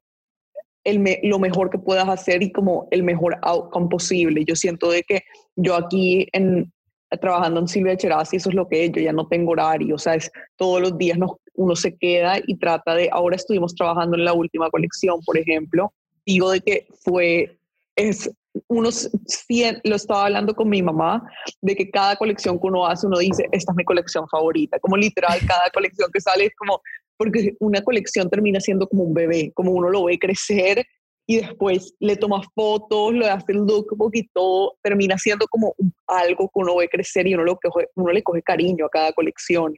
el 0.84 1.04
lo 1.22 1.38
mejor 1.38 1.70
que 1.70 1.78
puedas 1.78 2.08
hacer 2.08 2.42
y 2.42 2.50
como 2.50 2.88
el 2.90 3.04
mejor 3.04 3.38
outcome 3.42 3.88
posible. 3.88 4.44
Yo 4.44 4.56
siento 4.56 4.90
de 4.90 5.04
que 5.04 5.22
yo 5.54 5.76
aquí 5.76 6.26
en, 6.32 6.72
trabajando 7.20 7.60
en 7.60 7.68
Silvia 7.68 7.96
Cherasi, 7.96 8.38
eso 8.38 8.48
es 8.48 8.56
lo 8.56 8.68
que 8.68 8.86
es, 8.86 8.92
yo 8.92 9.00
ya 9.00 9.12
no 9.12 9.28
tengo 9.28 9.52
horario, 9.52 9.94
o 9.94 9.98
sea, 9.98 10.14
es 10.14 10.32
todos 10.56 10.80
los 10.80 10.98
días 10.98 11.16
uno 11.54 11.76
se 11.76 11.96
queda 11.96 12.38
y 12.44 12.56
trata 12.56 12.96
de, 12.96 13.08
ahora 13.12 13.36
estuvimos 13.36 13.74
trabajando 13.74 14.16
en 14.16 14.24
la 14.24 14.32
última 14.32 14.68
colección, 14.70 15.20
por 15.24 15.38
ejemplo, 15.38 15.92
digo 16.26 16.50
de 16.50 16.60
que 16.60 16.86
fue, 17.04 17.56
es 17.94 18.28
unos 18.68 19.10
100, 19.26 19.80
lo 19.84 19.96
estaba 19.96 20.26
hablando 20.26 20.54
con 20.54 20.68
mi 20.68 20.82
mamá, 20.82 21.22
de 21.60 21.74
que 21.74 21.90
cada 21.90 22.16
colección 22.16 22.58
que 22.60 22.66
uno 22.66 22.86
hace, 22.86 23.06
uno 23.06 23.18
dice, 23.18 23.48
esta 23.52 23.72
es 23.72 23.76
mi 23.76 23.84
colección 23.84 24.26
favorita, 24.28 24.78
como 24.78 24.96
literal, 24.96 25.38
cada 25.46 25.70
colección 25.74 26.10
que 26.12 26.20
sale 26.20 26.46
es 26.46 26.56
como, 26.56 26.80
porque 27.16 27.54
una 27.60 27.82
colección 27.82 28.28
termina 28.28 28.60
siendo 28.60 28.86
como 28.88 29.04
un 29.04 29.14
bebé, 29.14 29.52
como 29.54 29.72
uno 29.72 29.88
lo 29.90 30.04
ve 30.04 30.18
crecer 30.18 30.84
y 31.26 31.36
después 31.36 31.94
le 32.00 32.16
toma 32.16 32.42
fotos, 32.54 33.14
le 33.14 33.30
hace 33.30 33.52
el 33.52 33.58
lookbook 33.58 34.10
y 34.14 34.26
todo 34.28 34.76
termina 34.82 35.16
siendo 35.16 35.46
como 35.46 35.74
algo 36.06 36.48
que 36.48 36.60
uno 36.60 36.76
ve 36.76 36.88
crecer 36.88 37.26
y 37.26 37.34
uno, 37.34 37.44
lo 37.44 37.56
coge, 37.56 37.88
uno 37.94 38.12
le 38.12 38.22
coge 38.22 38.42
cariño 38.42 38.86
a 38.86 38.90
cada 38.90 39.12
colección. 39.12 39.74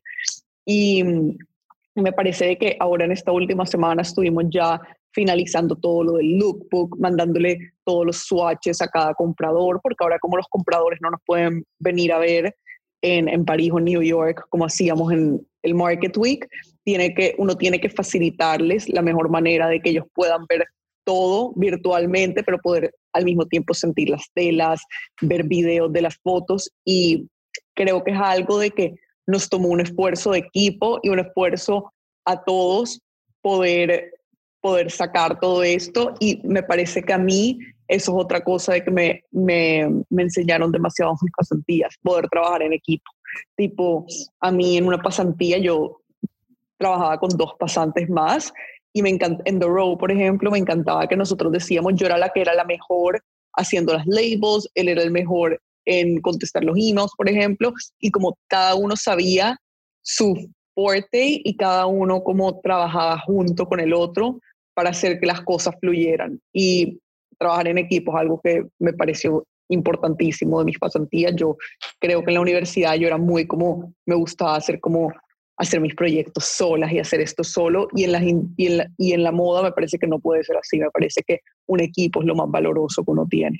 Y 0.64 1.04
mm, 1.04 1.36
me 1.94 2.12
parece 2.12 2.56
que 2.58 2.76
ahora 2.80 3.04
en 3.04 3.12
esta 3.12 3.32
última 3.32 3.66
semana 3.66 4.02
estuvimos 4.02 4.44
ya 4.50 4.80
finalizando 5.12 5.76
todo 5.76 6.02
lo 6.02 6.12
del 6.14 6.38
lookbook, 6.38 6.98
mandándole 6.98 7.72
todos 7.84 8.06
los 8.06 8.16
swatches 8.26 8.82
a 8.82 8.88
cada 8.88 9.14
comprador, 9.14 9.80
porque 9.82 10.02
ahora 10.02 10.18
como 10.18 10.36
los 10.36 10.48
compradores 10.48 10.98
no 11.00 11.10
nos 11.10 11.20
pueden 11.24 11.64
venir 11.78 12.12
a 12.12 12.18
ver 12.18 12.56
en, 13.00 13.28
en 13.28 13.44
París 13.44 13.70
o 13.72 13.78
en 13.78 13.84
New 13.84 14.02
York 14.02 14.44
como 14.50 14.64
hacíamos 14.64 15.12
en 15.12 15.46
el 15.62 15.74
Market 15.74 16.16
Week, 16.16 16.48
tiene 16.84 17.14
que, 17.14 17.34
uno 17.38 17.56
tiene 17.56 17.80
que 17.80 17.88
facilitarles 17.88 18.88
la 18.88 19.02
mejor 19.02 19.30
manera 19.30 19.68
de 19.68 19.80
que 19.80 19.90
ellos 19.90 20.06
puedan 20.14 20.44
ver 20.46 20.66
todo 21.04 21.52
virtualmente, 21.54 22.42
pero 22.42 22.58
poder 22.58 22.94
al 23.12 23.24
mismo 23.24 23.46
tiempo 23.46 23.74
sentir 23.74 24.10
las 24.10 24.30
telas, 24.34 24.82
ver 25.20 25.44
videos 25.44 25.92
de 25.92 26.02
las 26.02 26.16
fotos. 26.16 26.70
Y 26.84 27.28
creo 27.74 28.02
que 28.02 28.12
es 28.12 28.18
algo 28.18 28.58
de 28.58 28.70
que 28.70 28.94
nos 29.26 29.48
tomó 29.48 29.68
un 29.68 29.80
esfuerzo 29.80 30.32
de 30.32 30.38
equipo 30.38 31.00
y 31.02 31.08
un 31.08 31.18
esfuerzo 31.18 31.92
a 32.24 32.42
todos 32.42 33.00
poder 33.40 34.12
poder 34.64 34.90
sacar 34.90 35.38
todo 35.40 35.62
esto 35.62 36.14
y 36.20 36.40
me 36.42 36.62
parece 36.62 37.02
que 37.02 37.12
a 37.12 37.18
mí 37.18 37.58
eso 37.86 38.12
es 38.12 38.24
otra 38.24 38.42
cosa 38.42 38.72
de 38.72 38.82
que 38.82 38.90
me, 38.90 39.22
me, 39.30 39.86
me 40.08 40.22
enseñaron 40.22 40.72
demasiado 40.72 41.12
en 41.12 41.18
mis 41.20 41.32
pasantías, 41.36 41.94
poder 42.02 42.26
trabajar 42.30 42.62
en 42.62 42.72
equipo. 42.72 43.04
Tipo, 43.56 44.06
a 44.40 44.50
mí 44.50 44.78
en 44.78 44.86
una 44.86 44.96
pasantía 44.96 45.58
yo 45.58 46.00
trabajaba 46.78 47.18
con 47.18 47.28
dos 47.36 47.52
pasantes 47.58 48.08
más 48.08 48.54
y 48.94 49.02
me 49.02 49.10
encanta, 49.10 49.42
en 49.44 49.58
The 49.58 49.66
Row, 49.66 49.98
por 49.98 50.10
ejemplo, 50.10 50.50
me 50.50 50.58
encantaba 50.58 51.06
que 51.06 51.16
nosotros 51.16 51.52
decíamos, 51.52 51.92
yo 51.96 52.06
era 52.06 52.16
la 52.16 52.30
que 52.30 52.40
era 52.40 52.54
la 52.54 52.64
mejor 52.64 53.22
haciendo 53.56 53.92
las 53.92 54.06
labels, 54.06 54.66
él 54.74 54.88
era 54.88 55.02
el 55.02 55.10
mejor 55.10 55.60
en 55.86 56.20
contestar 56.20 56.64
los 56.64 56.76
emails, 56.78 57.12
por 57.16 57.28
ejemplo, 57.28 57.72
y 57.98 58.10
como 58.10 58.36
cada 58.48 58.74
uno 58.74 58.96
sabía 58.96 59.56
su 60.02 60.34
aporte 60.72 61.40
y 61.44 61.56
cada 61.56 61.86
uno 61.86 62.22
como 62.22 62.60
trabajaba 62.60 63.18
junto 63.20 63.66
con 63.66 63.80
el 63.80 63.92
otro 63.92 64.40
para 64.74 64.90
hacer 64.90 65.20
que 65.20 65.26
las 65.26 65.40
cosas 65.42 65.74
fluyeran. 65.80 66.40
Y 66.52 66.98
trabajar 67.38 67.68
en 67.68 67.78
equipo 67.78 68.12
es 68.12 68.20
algo 68.20 68.40
que 68.42 68.64
me 68.78 68.92
pareció 68.92 69.44
importantísimo 69.68 70.58
de 70.58 70.66
mis 70.66 70.78
pasantías. 70.78 71.34
Yo 71.36 71.56
creo 72.00 72.22
que 72.22 72.30
en 72.30 72.34
la 72.34 72.40
universidad 72.40 72.94
yo 72.94 73.06
era 73.06 73.18
muy 73.18 73.46
como, 73.46 73.92
me 74.06 74.14
gustaba 74.14 74.56
hacer 74.56 74.80
como 74.80 75.12
hacer 75.56 75.80
mis 75.80 75.94
proyectos 75.94 76.44
solas 76.44 76.92
y 76.92 76.98
hacer 76.98 77.20
esto 77.20 77.44
solo 77.44 77.86
y 77.94 78.04
en, 78.04 78.12
la, 78.12 78.24
y, 78.24 78.66
en 78.66 78.76
la, 78.76 78.88
y 78.98 79.12
en 79.12 79.22
la 79.22 79.30
moda 79.30 79.62
me 79.62 79.70
parece 79.70 79.98
que 79.98 80.06
no 80.08 80.18
puede 80.18 80.42
ser 80.42 80.56
así, 80.56 80.78
me 80.78 80.90
parece 80.90 81.22
que 81.24 81.40
un 81.66 81.80
equipo 81.80 82.20
es 82.20 82.26
lo 82.26 82.34
más 82.34 82.50
valoroso 82.50 83.04
que 83.04 83.10
uno 83.12 83.26
tiene. 83.28 83.58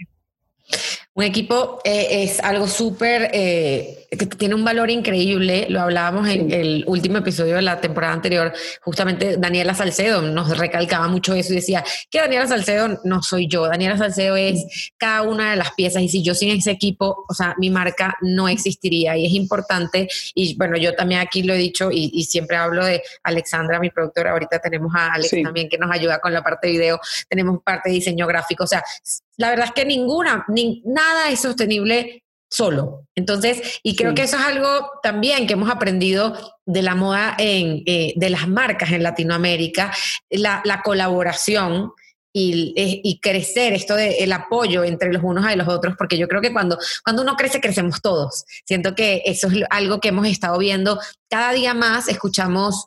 Un 1.16 1.22
equipo 1.22 1.80
eh, 1.84 2.24
es 2.24 2.40
algo 2.40 2.66
súper, 2.66 3.30
eh, 3.32 4.08
que 4.10 4.26
tiene 4.26 4.56
un 4.56 4.64
valor 4.64 4.90
increíble. 4.90 5.66
Lo 5.68 5.80
hablábamos 5.80 6.28
en 6.28 6.50
el 6.50 6.82
último 6.88 7.18
episodio 7.18 7.54
de 7.54 7.62
la 7.62 7.80
temporada 7.80 8.12
anterior. 8.12 8.52
Justamente 8.80 9.36
Daniela 9.36 9.74
Salcedo 9.74 10.22
nos 10.22 10.58
recalcaba 10.58 11.06
mucho 11.06 11.32
eso 11.34 11.52
y 11.52 11.56
decía 11.56 11.84
que 12.10 12.18
Daniela 12.18 12.48
Salcedo 12.48 12.98
no 13.04 13.22
soy 13.22 13.46
yo. 13.46 13.68
Daniela 13.68 13.96
Salcedo 13.96 14.34
es 14.34 14.92
cada 14.98 15.22
una 15.22 15.52
de 15.52 15.56
las 15.56 15.70
piezas 15.74 16.02
y 16.02 16.08
si 16.08 16.20
yo 16.24 16.34
sin 16.34 16.50
ese 16.50 16.72
equipo, 16.72 17.24
o 17.28 17.34
sea, 17.34 17.54
mi 17.58 17.70
marca 17.70 18.16
no 18.20 18.48
existiría 18.48 19.16
y 19.16 19.26
es 19.26 19.34
importante. 19.34 20.08
Y 20.34 20.56
bueno, 20.56 20.76
yo 20.76 20.96
también 20.96 21.20
aquí 21.20 21.44
lo 21.44 21.54
he 21.54 21.58
dicho 21.58 21.90
y, 21.92 22.24
siempre 22.24 22.56
hablo 22.56 22.84
de 22.84 23.04
Alexandra, 23.22 23.78
mi 23.78 23.90
productora. 23.90 24.32
Ahorita 24.32 24.58
tenemos 24.58 24.92
a 24.96 25.12
Alex 25.12 25.30
también 25.44 25.68
que 25.68 25.78
nos 25.78 25.92
ayuda 25.92 26.18
con 26.18 26.32
la 26.32 26.42
parte 26.42 26.66
de 26.66 26.72
video. 26.72 27.00
Tenemos 27.28 27.62
parte 27.62 27.90
de 27.90 27.94
diseño 27.94 28.26
gráfico. 28.26 28.64
O 28.64 28.66
sea, 28.66 28.82
la 29.36 29.50
verdad 29.50 29.66
es 29.66 29.72
que 29.72 29.84
ninguna, 29.84 30.44
ni, 30.48 30.82
nada 30.84 31.30
es 31.30 31.40
sostenible 31.40 32.24
solo. 32.50 33.06
Entonces, 33.14 33.80
y 33.82 33.96
creo 33.96 34.14
que 34.14 34.22
eso 34.22 34.36
es 34.36 34.44
algo 34.44 34.90
también 35.02 35.46
que 35.46 35.54
hemos 35.54 35.70
aprendido 35.70 36.56
de 36.64 36.82
la 36.82 36.94
moda 36.94 37.34
en, 37.38 37.82
eh, 37.86 38.14
de 38.16 38.30
las 38.30 38.48
marcas 38.48 38.92
en 38.92 39.02
Latinoamérica, 39.02 39.92
la, 40.30 40.62
colaboración 40.84 41.92
y, 42.32 42.72
eh, 42.76 43.00
y, 43.02 43.18
crecer, 43.20 43.72
esto 43.72 43.96
del 43.96 44.14
el 44.18 44.32
apoyo 44.32 44.84
entre 44.84 45.12
los 45.12 45.22
unos 45.22 45.50
y 45.52 45.56
los 45.56 45.68
otros, 45.68 45.94
porque 45.98 46.16
yo 46.16 46.28
creo 46.28 46.40
que 46.40 46.52
cuando, 46.52 46.78
cuando 47.04 47.22
uno 47.22 47.36
crece, 47.36 47.60
crecemos 47.60 48.00
todos. 48.00 48.44
Siento 48.64 48.94
que 48.94 49.22
eso 49.26 49.48
es 49.48 49.64
algo 49.70 50.00
que 50.00 50.08
hemos 50.08 50.26
estado 50.26 50.58
viendo 50.58 51.00
cada 51.28 51.52
día 51.52 51.74
más, 51.74 52.08
escuchamos 52.08 52.86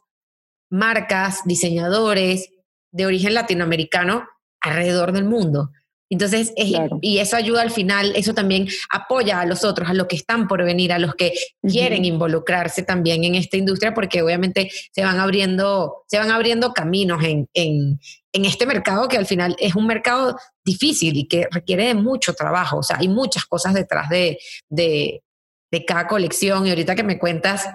marcas, 0.70 1.42
diseñadores 1.46 2.50
de 2.92 3.06
origen 3.06 3.34
latinoamericano 3.34 4.28
alrededor 4.62 5.12
del 5.12 5.26
mundo 5.26 5.72
entonces, 6.10 6.54
y 7.02 7.18
eso 7.18 7.36
ayuda 7.36 7.62
al 7.62 7.72
final, 7.72 8.14
eso 8.16 8.34
también 8.34 8.68
apoya 8.90 9.42
a 9.42 9.46
los 9.46 9.66
otros, 9.66 9.90
a 9.90 9.94
los 9.94 10.08
que 10.08 10.16
están 10.16 10.48
por 10.48 10.64
venir, 10.64 10.94
a 10.94 11.00
los 11.00 11.16
que 11.16 11.34
quieren 11.62 12.06
involucrarse 12.06 12.84
también 12.84 13.26
en 13.26 13.36
esta 13.36 13.58
industria, 13.58 13.94
porque 13.94 14.22
obviamente 14.22 14.72
se 14.94 15.04
van 15.04 15.20
abriendo, 15.20 16.06
se 16.08 16.18
van 16.18 16.32
abriendo 16.32 16.72
caminos 16.72 17.22
en, 17.26 17.50
en, 17.54 18.00
en 18.32 18.46
este 18.46 18.66
mercado 18.66 19.10
que 19.10 19.18
al 19.18 19.26
final 19.26 19.58
es 19.60 19.76
un 19.76 19.86
mercado 19.86 20.38
difícil 20.64 21.18
y 21.18 21.28
que 21.28 21.48
requiere 21.52 21.88
de 21.88 21.96
mucho 21.96 22.34
trabajo. 22.34 22.78
O 22.78 22.84
sea, 22.84 22.98
hay 23.00 23.10
muchas 23.10 23.46
cosas 23.46 23.74
detrás 23.74 24.08
de, 24.10 24.40
de, 24.70 25.24
de 25.72 25.86
cada 25.86 26.08
colección. 26.08 26.66
Y 26.66 26.70
ahorita 26.70 26.96
que 26.96 27.04
me 27.04 27.20
cuentas, 27.20 27.68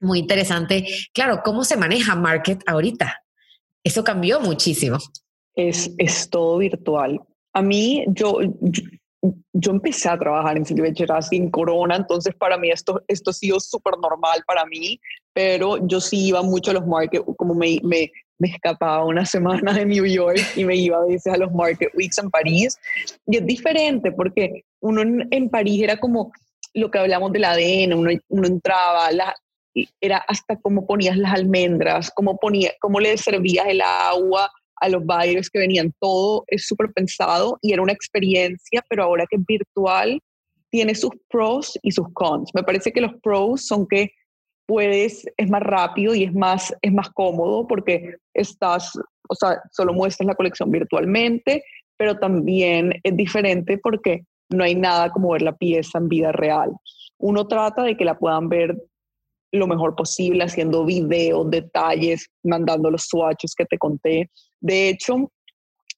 muy 0.00 0.18
interesante, 0.18 0.88
claro, 1.12 1.42
¿cómo 1.44 1.62
se 1.62 1.76
maneja 1.76 2.16
Market 2.16 2.62
ahorita? 2.66 3.22
Eso 3.84 4.02
cambió 4.02 4.40
muchísimo. 4.40 4.98
Es, 5.54 5.92
es 5.98 6.30
todo 6.30 6.58
virtual 6.58 7.20
a 7.52 7.62
mí, 7.62 8.04
yo, 8.08 8.38
yo, 9.52 9.70
empecé 9.70 10.08
a 10.08 10.18
trabajar 10.18 10.56
en 10.56 10.64
Silvia 10.64 10.92
sin 11.22 11.50
Corona, 11.50 11.96
entonces 11.96 12.34
para 12.34 12.56
mí 12.56 12.70
esto, 12.70 13.02
esto 13.08 13.30
ha 13.30 13.34
sido 13.34 13.60
súper 13.60 13.94
normal 13.98 14.42
para 14.46 14.64
mí, 14.64 15.00
pero 15.32 15.86
yo 15.86 16.00
sí 16.00 16.28
iba 16.28 16.42
mucho 16.42 16.70
a 16.70 16.74
los 16.74 16.86
market, 16.86 17.22
como 17.36 17.54
me, 17.54 17.80
me, 17.82 18.10
me 18.40 18.48
escapaba 18.48 19.04
una 19.04 19.24
semana 19.24 19.72
de 19.72 19.84
New 19.84 20.06
York 20.06 20.40
y 20.56 20.64
me 20.64 20.74
iba 20.74 20.96
a 20.96 21.04
veces 21.04 21.32
a 21.32 21.36
los 21.36 21.52
market 21.52 21.90
weeks 21.94 22.18
en 22.18 22.30
París. 22.30 22.78
Y 23.26 23.36
es 23.36 23.46
diferente 23.46 24.10
porque 24.12 24.64
uno 24.80 25.02
en, 25.02 25.50
París 25.50 25.82
era 25.82 25.98
como 25.98 26.32
lo 26.74 26.90
que 26.90 26.98
hablamos 26.98 27.32
del 27.32 27.44
ADN, 27.44 27.92
uno, 27.92 28.10
uno 28.28 28.46
entraba, 28.46 29.10
la, 29.12 29.34
era 30.00 30.18
hasta 30.18 30.56
cómo 30.56 30.86
ponías 30.86 31.16
las 31.16 31.34
almendras, 31.34 32.10
cómo, 32.10 32.36
ponía, 32.38 32.72
cómo 32.80 32.98
le 33.00 33.16
servías 33.16 33.66
el 33.68 33.82
agua, 33.82 34.50
a 34.80 34.88
los 34.88 35.04
buyers 35.04 35.50
que 35.50 35.58
venían, 35.58 35.92
todo 36.00 36.44
es 36.48 36.66
súper 36.66 36.92
pensado 36.92 37.58
y 37.62 37.72
era 37.72 37.82
una 37.82 37.92
experiencia, 37.92 38.84
pero 38.88 39.04
ahora 39.04 39.26
que 39.28 39.36
es 39.36 39.46
virtual, 39.46 40.20
tiene 40.70 40.94
sus 40.94 41.10
pros 41.28 41.78
y 41.82 41.90
sus 41.92 42.06
cons. 42.12 42.50
Me 42.54 42.62
parece 42.62 42.92
que 42.92 43.00
los 43.00 43.12
pros 43.22 43.66
son 43.66 43.86
que 43.86 44.10
puedes, 44.66 45.26
es 45.36 45.50
más 45.50 45.62
rápido 45.62 46.14
y 46.14 46.24
es 46.24 46.32
más, 46.32 46.72
es 46.80 46.92
más 46.92 47.10
cómodo 47.10 47.66
porque 47.66 48.14
estás, 48.34 48.96
o 49.28 49.34
sea, 49.34 49.60
solo 49.72 49.92
muestras 49.92 50.26
la 50.26 50.34
colección 50.34 50.70
virtualmente, 50.70 51.64
pero 51.96 52.18
también 52.18 52.94
es 53.02 53.16
diferente 53.16 53.78
porque 53.78 54.22
no 54.48 54.64
hay 54.64 54.74
nada 54.74 55.10
como 55.10 55.32
ver 55.32 55.42
la 55.42 55.56
pieza 55.56 55.98
en 55.98 56.08
vida 56.08 56.32
real. 56.32 56.70
Uno 57.18 57.46
trata 57.46 57.82
de 57.82 57.96
que 57.96 58.04
la 58.04 58.18
puedan 58.18 58.48
ver 58.48 58.76
lo 59.52 59.66
mejor 59.66 59.96
posible, 59.96 60.44
haciendo 60.44 60.84
videos, 60.84 61.50
detalles, 61.50 62.28
mandando 62.44 62.90
los 62.90 63.06
swatches 63.08 63.54
que 63.54 63.64
te 63.64 63.78
conté. 63.78 64.30
De 64.60 64.88
hecho, 64.88 65.30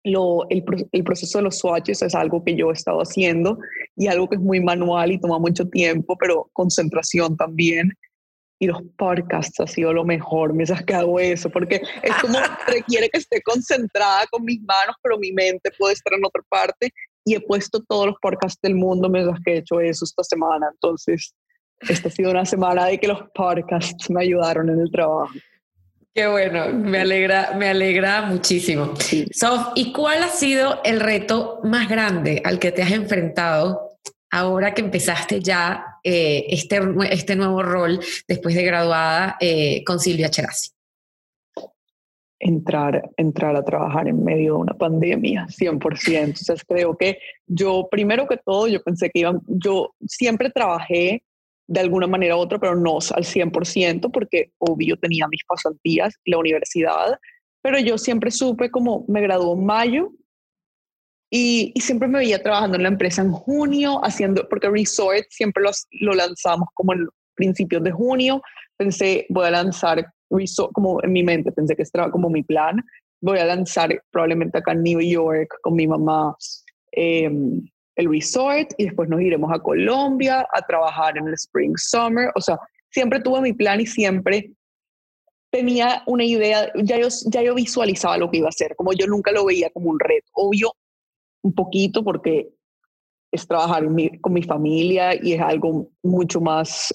lo, 0.05 0.49
el, 0.51 0.65
el, 0.93 1.05
proceso 1.05 1.39
de 1.39 1.45
los 1.45 1.59
swatches 1.59 2.03
es 2.03 2.15
algo 2.15 2.43
que 2.45 2.57
yo 2.57 2.71
he 2.71 2.73
estado 2.73 3.01
haciendo 3.01 3.59
y 3.97 4.09
algo 4.09 4.29
que 4.29 4.37
es 4.37 4.43
muy 4.43 4.61
manual 4.61 5.13
y 5.13 5.21
toma 5.21 5.39
mucho 5.39 5.69
tiempo, 5.69 6.17
pero 6.19 6.51
concentración 6.53 7.37
también. 7.37 7.93
Y 8.59 8.67
los 8.67 8.81
podcasts 8.97 9.59
ha 9.59 9.67
sido 9.67 9.93
lo 9.93 10.05
mejor 10.05 10.55
mientras 10.55 10.85
que 10.85 10.95
hago 10.95 11.19
eso, 11.19 11.51
porque 11.51 11.83
es 12.03 12.15
como 12.21 12.39
requiere 12.67 13.09
que 13.09 13.19
esté 13.19 13.43
concentrada 13.43 14.25
con 14.31 14.45
mis 14.45 14.61
manos, 14.61 14.97
pero 15.03 15.19
mi 15.19 15.33
mente 15.33 15.71
puede 15.79 15.95
estar 15.95 16.15
en 16.15 16.25
otra 16.25 16.43
parte. 16.49 16.91
Y 17.25 17.35
he 17.35 17.41
puesto 17.41 17.83
todos 17.83 18.07
los 18.07 18.17
podcasts 18.21 18.61
del 18.63 18.75
mundo 18.75 19.09
mientras 19.09 19.39
que 19.45 19.55
he 19.55 19.59
hecho 19.59 19.81
eso 19.81 20.05
esta 20.05 20.25
semana. 20.25 20.69
Entonces, 20.73 21.35
esta 21.81 22.09
ha 22.09 22.13
sido 22.13 22.31
una 22.31 22.45
semana 22.45 22.87
de 22.87 22.99
que 22.99 23.09
los 23.09 23.23
podcasts 23.35 24.11
me 24.11 24.23
ayudaron 24.23 24.71
en 24.71 24.81
el 24.81 24.91
trabajo. 24.91 25.33
Qué 26.15 26.27
bueno, 26.27 26.69
me 26.75 26.99
alegra, 26.99 27.55
me 27.57 27.71
alegra 27.71 28.27
muchísimo. 28.27 28.93
Sof, 29.33 29.69
¿y 29.75 29.93
cuál 29.93 30.23
ha 30.23 30.29
sido 30.29 30.83
el 30.85 31.01
reto 31.01 31.61
más 31.65 31.89
grande 31.89 32.43
al 32.45 32.59
que 32.59 32.71
te 32.71 32.83
has 32.83 32.93
enfrentado 32.93 33.99
ahora 34.31 34.75
que 34.75 34.83
empezaste 34.83 35.41
ya 35.41 35.87
eh, 36.05 36.45
este, 36.51 36.81
este 37.11 37.35
nuevo 37.35 37.63
rol 37.63 37.99
después 38.29 38.55
de 38.55 38.63
graduada 38.63 39.39
eh, 39.41 39.83
con 39.85 40.01
Silvia 40.01 40.29
Cherasi? 40.29 40.73
Entrar, 42.39 43.09
entrar 43.17 43.57
a 43.57 43.65
trabajar 43.65 44.07
en 44.07 44.23
medio 44.23 44.55
de 44.55 44.61
una 44.61 44.75
pandemia, 44.75 45.47
100%. 45.47 46.15
Entonces 46.15 46.63
creo 46.69 46.95
que 46.95 47.21
yo, 47.47 47.89
primero 47.91 48.29
que 48.29 48.37
todo, 48.37 48.69
yo 48.69 48.83
pensé 48.83 49.09
que 49.09 49.21
iban, 49.21 49.41
yo 49.47 49.95
siempre 50.07 50.51
trabajé 50.51 51.23
de 51.67 51.81
alguna 51.81 52.07
manera 52.07 52.37
u 52.37 52.41
otra, 52.41 52.59
pero 52.59 52.75
no 52.77 52.99
al 53.15 53.25
100%, 53.25 54.11
porque 54.13 54.53
obvio 54.59 54.97
tenía 54.97 55.27
mis 55.29 55.45
pasantías 55.45 56.15
la 56.25 56.39
universidad, 56.39 57.19
pero 57.63 57.79
yo 57.79 57.97
siempre 57.99 58.31
supe 58.31 58.71
como 58.71 59.05
me 59.09 59.21
graduó 59.21 59.55
en 59.55 59.65
mayo 59.65 60.13
y, 61.31 61.73
siempre 61.81 62.09
me 62.09 62.19
veía 62.19 62.43
trabajando 62.43 62.77
en 62.77 62.83
la 62.83 62.91
empresa 62.91 63.23
en 63.23 63.33
junio, 63.33 64.05
haciendo, 64.05 64.47
porque 64.49 64.69
Resort 64.69 65.25
siempre 65.31 65.65
lo 65.93 66.13
lanzamos 66.13 66.69
como 66.75 66.93
en 66.93 67.09
principios 67.35 67.83
de 67.83 67.91
junio, 67.91 68.43
pensé 68.77 69.25
voy 69.31 69.47
a 69.47 69.53
lanzar 69.53 70.07
Resort, 70.29 70.73
como 70.73 71.03
en 71.03 71.13
mi 71.13 71.23
mente 71.23 71.51
pensé 71.53 71.75
que 71.75 71.83
estaba 71.83 72.11
como 72.11 72.29
mi 72.29 72.43
plan, 72.43 72.83
voy 73.23 73.39
a 73.39 73.47
lanzar 73.47 74.03
probablemente 74.11 74.59
acá 74.59 74.73
en 74.73 74.83
New 74.83 75.01
York 75.01 75.49
con 75.63 75.75
mi 75.75 75.87
mamá. 75.87 76.37
Eh, 76.95 77.31
el 77.97 78.11
resort 78.11 78.73
y 78.79 78.85
después 78.85 79.09
nos 79.09 79.21
iremos 79.21 79.51
a 79.53 79.59
Colombia 79.59 80.47
a 80.53 80.63
trabajar 80.63 81.19
en 81.19 81.29
el 81.29 81.35
Spring 81.35 81.75
Summer. 81.77 82.31
O 82.35 82.41
sea, 82.41 82.59
siempre 82.91 83.21
tuve 83.21 83.41
mi 83.41 83.53
plan 83.53 83.81
y 83.81 83.87
siempre 83.87 84.53
tenía 85.51 86.03
una 86.07 86.25
idea, 86.25 86.73
ya 86.83 86.99
yo, 86.99 87.09
ya 87.27 87.43
yo 87.43 87.55
visualizaba 87.55 88.17
lo 88.17 88.31
que 88.31 88.39
iba 88.39 88.47
a 88.47 88.51
hacer, 88.51 88.75
como 88.75 88.93
yo 88.95 89.07
nunca 89.07 89.33
lo 89.33 89.45
veía 89.45 89.71
como 89.71 89.91
un 89.91 90.01
reto. 90.01 90.31
Obvio, 90.33 90.73
un 91.43 91.55
poquito 91.55 92.03
porque 92.03 92.49
es 93.31 93.47
trabajar 93.47 93.85
con 94.21 94.33
mi 94.33 94.43
familia 94.43 95.15
y 95.15 95.35
es 95.35 95.41
algo 95.41 95.91
mucho 96.03 96.41
más 96.41 96.95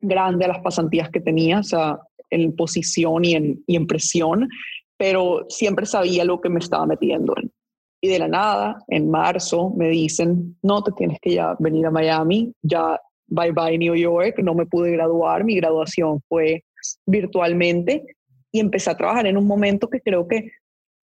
grande 0.00 0.44
a 0.44 0.48
las 0.48 0.60
pasantías 0.60 1.10
que 1.10 1.20
tenía, 1.20 1.60
o 1.60 1.62
sea, 1.62 1.98
en 2.30 2.54
posición 2.54 3.24
y 3.24 3.34
en, 3.34 3.64
y 3.66 3.76
en 3.76 3.86
presión, 3.86 4.48
pero 4.96 5.46
siempre 5.48 5.86
sabía 5.86 6.24
lo 6.24 6.40
que 6.40 6.48
me 6.48 6.60
estaba 6.60 6.86
metiendo 6.86 7.34
en. 7.36 7.52
Y 8.00 8.08
de 8.08 8.18
la 8.18 8.28
nada, 8.28 8.82
en 8.88 9.10
marzo, 9.10 9.70
me 9.76 9.88
dicen, 9.88 10.56
no, 10.62 10.82
te 10.82 10.92
tienes 10.92 11.18
que 11.20 11.34
ya 11.34 11.54
venir 11.58 11.86
a 11.86 11.90
Miami, 11.90 12.52
ya 12.62 12.98
bye 13.26 13.52
bye 13.52 13.78
New 13.78 13.94
York, 13.94 14.38
no 14.42 14.54
me 14.54 14.66
pude 14.66 14.90
graduar, 14.92 15.44
mi 15.44 15.56
graduación 15.56 16.20
fue 16.28 16.64
virtualmente 17.06 18.04
y 18.52 18.60
empecé 18.60 18.90
a 18.90 18.96
trabajar 18.96 19.26
en 19.26 19.36
un 19.36 19.46
momento 19.46 19.88
que 19.88 20.00
creo 20.00 20.26
que 20.26 20.50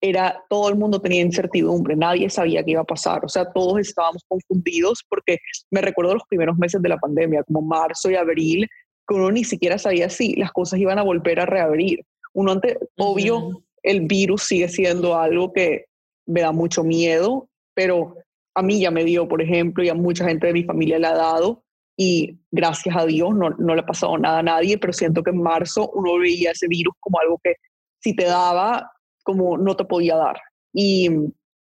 era 0.01 0.43
todo 0.49 0.69
el 0.69 0.77
mundo 0.77 1.01
tenía 1.01 1.23
incertidumbre, 1.23 1.97
nadie 1.97 2.29
sabía 2.31 2.63
qué 2.63 2.73
iba 2.73 2.83
a 2.83 2.85
pasar, 2.85 3.25
o 3.25 3.29
sea, 3.29 3.51
todos 3.51 3.79
estábamos 3.81 4.23
confundidos 4.29 5.05
porque 5.09 5.39
me 5.71 5.81
recuerdo 5.81 6.15
los 6.15 6.25
primeros 6.29 6.57
meses 6.59 6.83
de 6.83 6.89
la 6.89 6.99
pandemia, 6.99 7.43
como 7.45 7.63
marzo 7.63 8.11
y 8.11 8.15
abril, 8.15 8.69
que 9.09 9.15
uno 9.15 9.31
ni 9.31 9.45
siquiera 9.45 9.79
sabía 9.79 10.11
si 10.11 10.35
las 10.37 10.53
cosas 10.53 10.79
iban 10.81 10.99
a 10.99 11.03
volver 11.03 11.41
a 11.41 11.47
reabrir. 11.47 12.05
Uno 12.35 12.53
antes, 12.53 12.77
obvio, 12.97 13.63
el 13.83 14.03
virus 14.03 14.43
sigue 14.43 14.69
siendo 14.69 15.19
algo 15.19 15.53
que 15.53 15.87
me 16.27 16.41
da 16.41 16.53
mucho 16.53 16.85
miedo, 16.85 17.49
pero 17.75 18.17
a 18.55 18.63
mí 18.63 18.81
ya 18.81 18.91
me 18.91 19.05
dio, 19.05 19.29
por 19.29 19.43
ejemplo, 19.43 19.85
y 19.85 19.89
a 19.89 19.95
mucha 19.95 20.27
gente 20.27 20.47
de 20.47 20.53
mi 20.53 20.65
familia 20.65 20.99
le 20.99 21.07
ha 21.07 21.15
dado, 21.15 21.63
y 21.97 22.39
gracias 22.51 22.95
a 22.97 23.07
Dios 23.07 23.35
no, 23.35 23.51
no 23.51 23.75
le 23.75 23.81
ha 23.81 23.87
pasado 23.87 24.19
nada 24.19 24.41
a 24.41 24.43
nadie, 24.43 24.79
pero 24.79 24.93
siento 24.93 25.23
que 25.23 25.31
en 25.31 25.43
marzo 25.43 25.91
uno 25.95 26.19
veía 26.19 26.51
ese 26.51 26.69
virus 26.69 26.95
como 27.01 27.19
algo 27.21 27.41
que 27.43 27.55
si 28.01 28.15
te 28.15 28.25
daba, 28.25 28.93
como 29.23 29.57
no 29.57 29.77
te 29.77 29.85
podía 29.85 30.17
dar. 30.17 30.37
Y, 30.73 31.09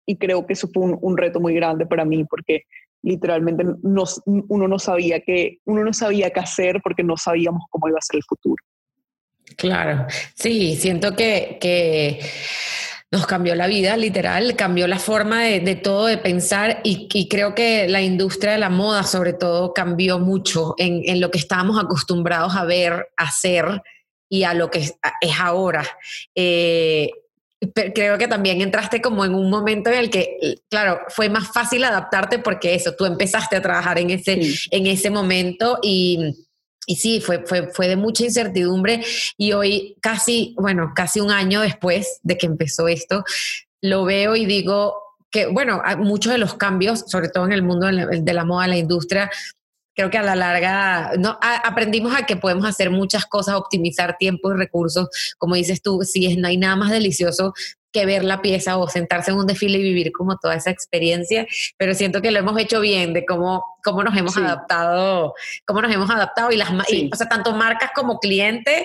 y 0.04 0.16
creo 0.16 0.46
que 0.46 0.52
eso 0.52 0.68
fue 0.72 0.84
un, 0.84 0.98
un, 1.00 1.16
reto 1.16 1.40
muy 1.40 1.54
grande 1.54 1.86
para 1.86 2.04
mí, 2.04 2.24
porque 2.24 2.64
literalmente 3.02 3.64
no, 3.82 4.04
uno, 4.26 4.68
no 4.68 4.78
sabía 4.78 5.20
que, 5.20 5.58
uno 5.64 5.84
no 5.84 5.92
sabía 5.92 6.30
qué 6.30 6.40
hacer 6.40 6.80
porque 6.82 7.02
no 7.02 7.16
sabíamos 7.16 7.62
cómo 7.70 7.88
iba 7.88 7.98
a 7.98 8.02
ser 8.02 8.16
el 8.16 8.24
futuro. 8.24 8.62
Claro, 9.56 10.06
sí, 10.34 10.76
siento 10.76 11.14
que, 11.14 11.56
que 11.60 12.18
nos 13.12 13.26
cambió 13.26 13.54
la 13.54 13.66
vida, 13.66 13.96
literal, 13.96 14.56
cambió 14.56 14.86
la 14.88 14.98
forma 14.98 15.44
de, 15.44 15.74
todo, 15.76 16.06
de 16.06 16.18
pensar 16.18 16.80
y, 16.82 17.28
creo 17.28 17.54
que 17.54 17.88
la 17.88 18.02
industria 18.02 18.52
de 18.52 18.58
la 18.58 18.68
moda 18.68 19.04
sobre 19.04 19.32
todo 19.32 19.72
cambió 19.72 20.18
mucho 20.18 20.74
en, 20.76 21.02
en, 21.04 21.20
lo 21.20 21.30
que 21.30 21.38
estábamos 21.38 21.82
acostumbrados 21.82 22.56
a 22.56 22.64
ver, 22.64 23.08
hacer 23.16 23.82
y 24.28 24.42
a 24.42 24.54
lo 24.54 24.70
que 24.70 24.80
es, 24.80 24.94
ahora. 25.38 25.86
Eh, 26.34 27.10
creo 27.94 28.18
que 28.18 28.28
también 28.28 28.60
entraste 28.60 29.00
como 29.00 29.24
en 29.24 29.34
un 29.34 29.50
momento 29.50 29.90
en 29.90 29.98
el 29.98 30.10
que, 30.10 30.56
claro, 30.68 31.00
fue 31.08 31.28
más 31.28 31.48
fácil 31.52 31.84
adaptarte 31.84 32.38
porque 32.38 32.74
eso, 32.74 32.94
tú 32.96 33.06
empezaste 33.06 33.56
a 33.56 33.62
trabajar 33.62 33.98
en 33.98 34.10
ese, 34.10 34.40
en 34.70 34.86
ese 34.86 35.10
momento 35.10 35.78
y 35.82 36.45
y 36.86 36.96
sí, 36.96 37.20
fue, 37.20 37.44
fue, 37.44 37.68
fue 37.68 37.88
de 37.88 37.96
mucha 37.96 38.24
incertidumbre 38.24 39.04
y 39.36 39.52
hoy 39.52 39.96
casi, 40.00 40.54
bueno, 40.56 40.92
casi 40.94 41.20
un 41.20 41.30
año 41.30 41.60
después 41.60 42.20
de 42.22 42.38
que 42.38 42.46
empezó 42.46 42.88
esto, 42.88 43.24
lo 43.82 44.04
veo 44.04 44.36
y 44.36 44.46
digo 44.46 45.02
que, 45.30 45.46
bueno, 45.46 45.82
muchos 45.98 46.32
de 46.32 46.38
los 46.38 46.54
cambios, 46.54 47.04
sobre 47.08 47.28
todo 47.28 47.44
en 47.44 47.52
el 47.52 47.62
mundo 47.62 47.88
de 47.88 48.32
la, 48.32 48.44
moda, 48.44 48.68
la 48.68 48.78
industria, 48.78 49.30
creo 49.96 50.10
que 50.10 50.18
a 50.18 50.22
la 50.22 50.36
larga 50.36 51.12
no, 51.18 51.38
aprendimos 51.40 52.14
a 52.14 52.26
que 52.26 52.36
podemos 52.36 52.66
hacer 52.66 52.90
muchas 52.90 53.24
cosas, 53.24 53.56
optimizar 53.56 54.18
tiempo 54.18 54.52
y 54.52 54.56
recursos. 54.56 55.08
Como 55.38 55.54
dices 55.56 55.82
tú, 55.82 56.02
sí, 56.02 56.36
no 56.36 56.46
hay 56.46 56.58
nada 56.58 56.76
más 56.76 56.90
delicioso 56.90 57.54
que 57.92 58.04
ver 58.04 58.22
la 58.22 58.42
pieza 58.42 58.76
o 58.76 58.88
sentarse 58.88 59.30
en 59.30 59.38
un 59.38 59.46
desfile 59.46 59.78
y 59.78 59.82
vivir 59.82 60.12
como 60.12 60.36
toda 60.36 60.54
esa 60.54 60.70
experiencia, 60.70 61.46
pero 61.78 61.94
siento 61.94 62.20
que 62.20 62.30
lo 62.30 62.38
hemos 62.38 62.60
hecho 62.60 62.80
bien 62.80 63.14
de 63.14 63.24
cómo, 63.24 63.64
cómo 63.82 64.04
nos 64.04 64.14
hemos 64.14 64.36
adaptado, 64.36 65.34
cómo 65.64 65.80
nos 65.80 65.90
hemos 65.92 66.10
adaptado 66.10 66.52
y 66.52 66.56
las, 66.56 66.70
o 66.70 67.16
sea, 67.16 67.26
tanto 67.26 67.54
marcas 67.54 67.90
como 67.94 68.18
clientes, 68.18 68.82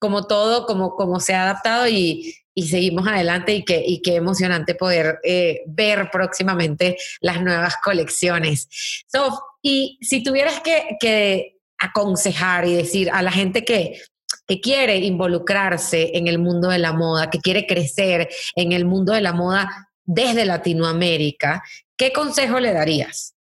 como 0.00 0.26
todo, 0.26 0.66
como, 0.66 0.96
como 0.96 1.20
se 1.20 1.32
ha 1.32 1.44
adaptado 1.44 1.86
y, 1.86 2.34
y 2.52 2.66
seguimos 2.66 3.06
adelante 3.06 3.54
y 3.54 3.64
qué, 3.64 3.84
y 3.86 4.02
qué 4.02 4.16
emocionante 4.16 4.74
poder 4.74 5.20
eh, 5.22 5.62
ver 5.66 6.10
próximamente 6.10 6.96
las 7.20 7.40
nuevas 7.42 7.76
colecciones. 7.76 8.68
So, 9.06 9.40
y 9.62 9.98
si 10.02 10.22
tuvieras 10.22 10.60
que, 10.60 10.96
que 11.00 11.58
aconsejar 11.78 12.66
y 12.66 12.74
decir 12.74 13.10
a 13.12 13.22
la 13.22 13.32
gente 13.32 13.64
que 13.64 14.00
que 14.50 14.60
quiere 14.60 14.96
involucrarse 14.96 16.10
en 16.18 16.26
el 16.26 16.40
mundo 16.40 16.70
de 16.70 16.80
la 16.80 16.92
moda, 16.92 17.30
que 17.30 17.38
quiere 17.38 17.68
crecer 17.68 18.28
en 18.56 18.72
el 18.72 18.84
mundo 18.84 19.12
de 19.12 19.20
la 19.20 19.32
moda 19.32 19.88
desde 20.04 20.44
Latinoamérica, 20.44 21.62
¿qué 21.96 22.12
consejo 22.12 22.58
le 22.58 22.72
darías? 22.72 23.36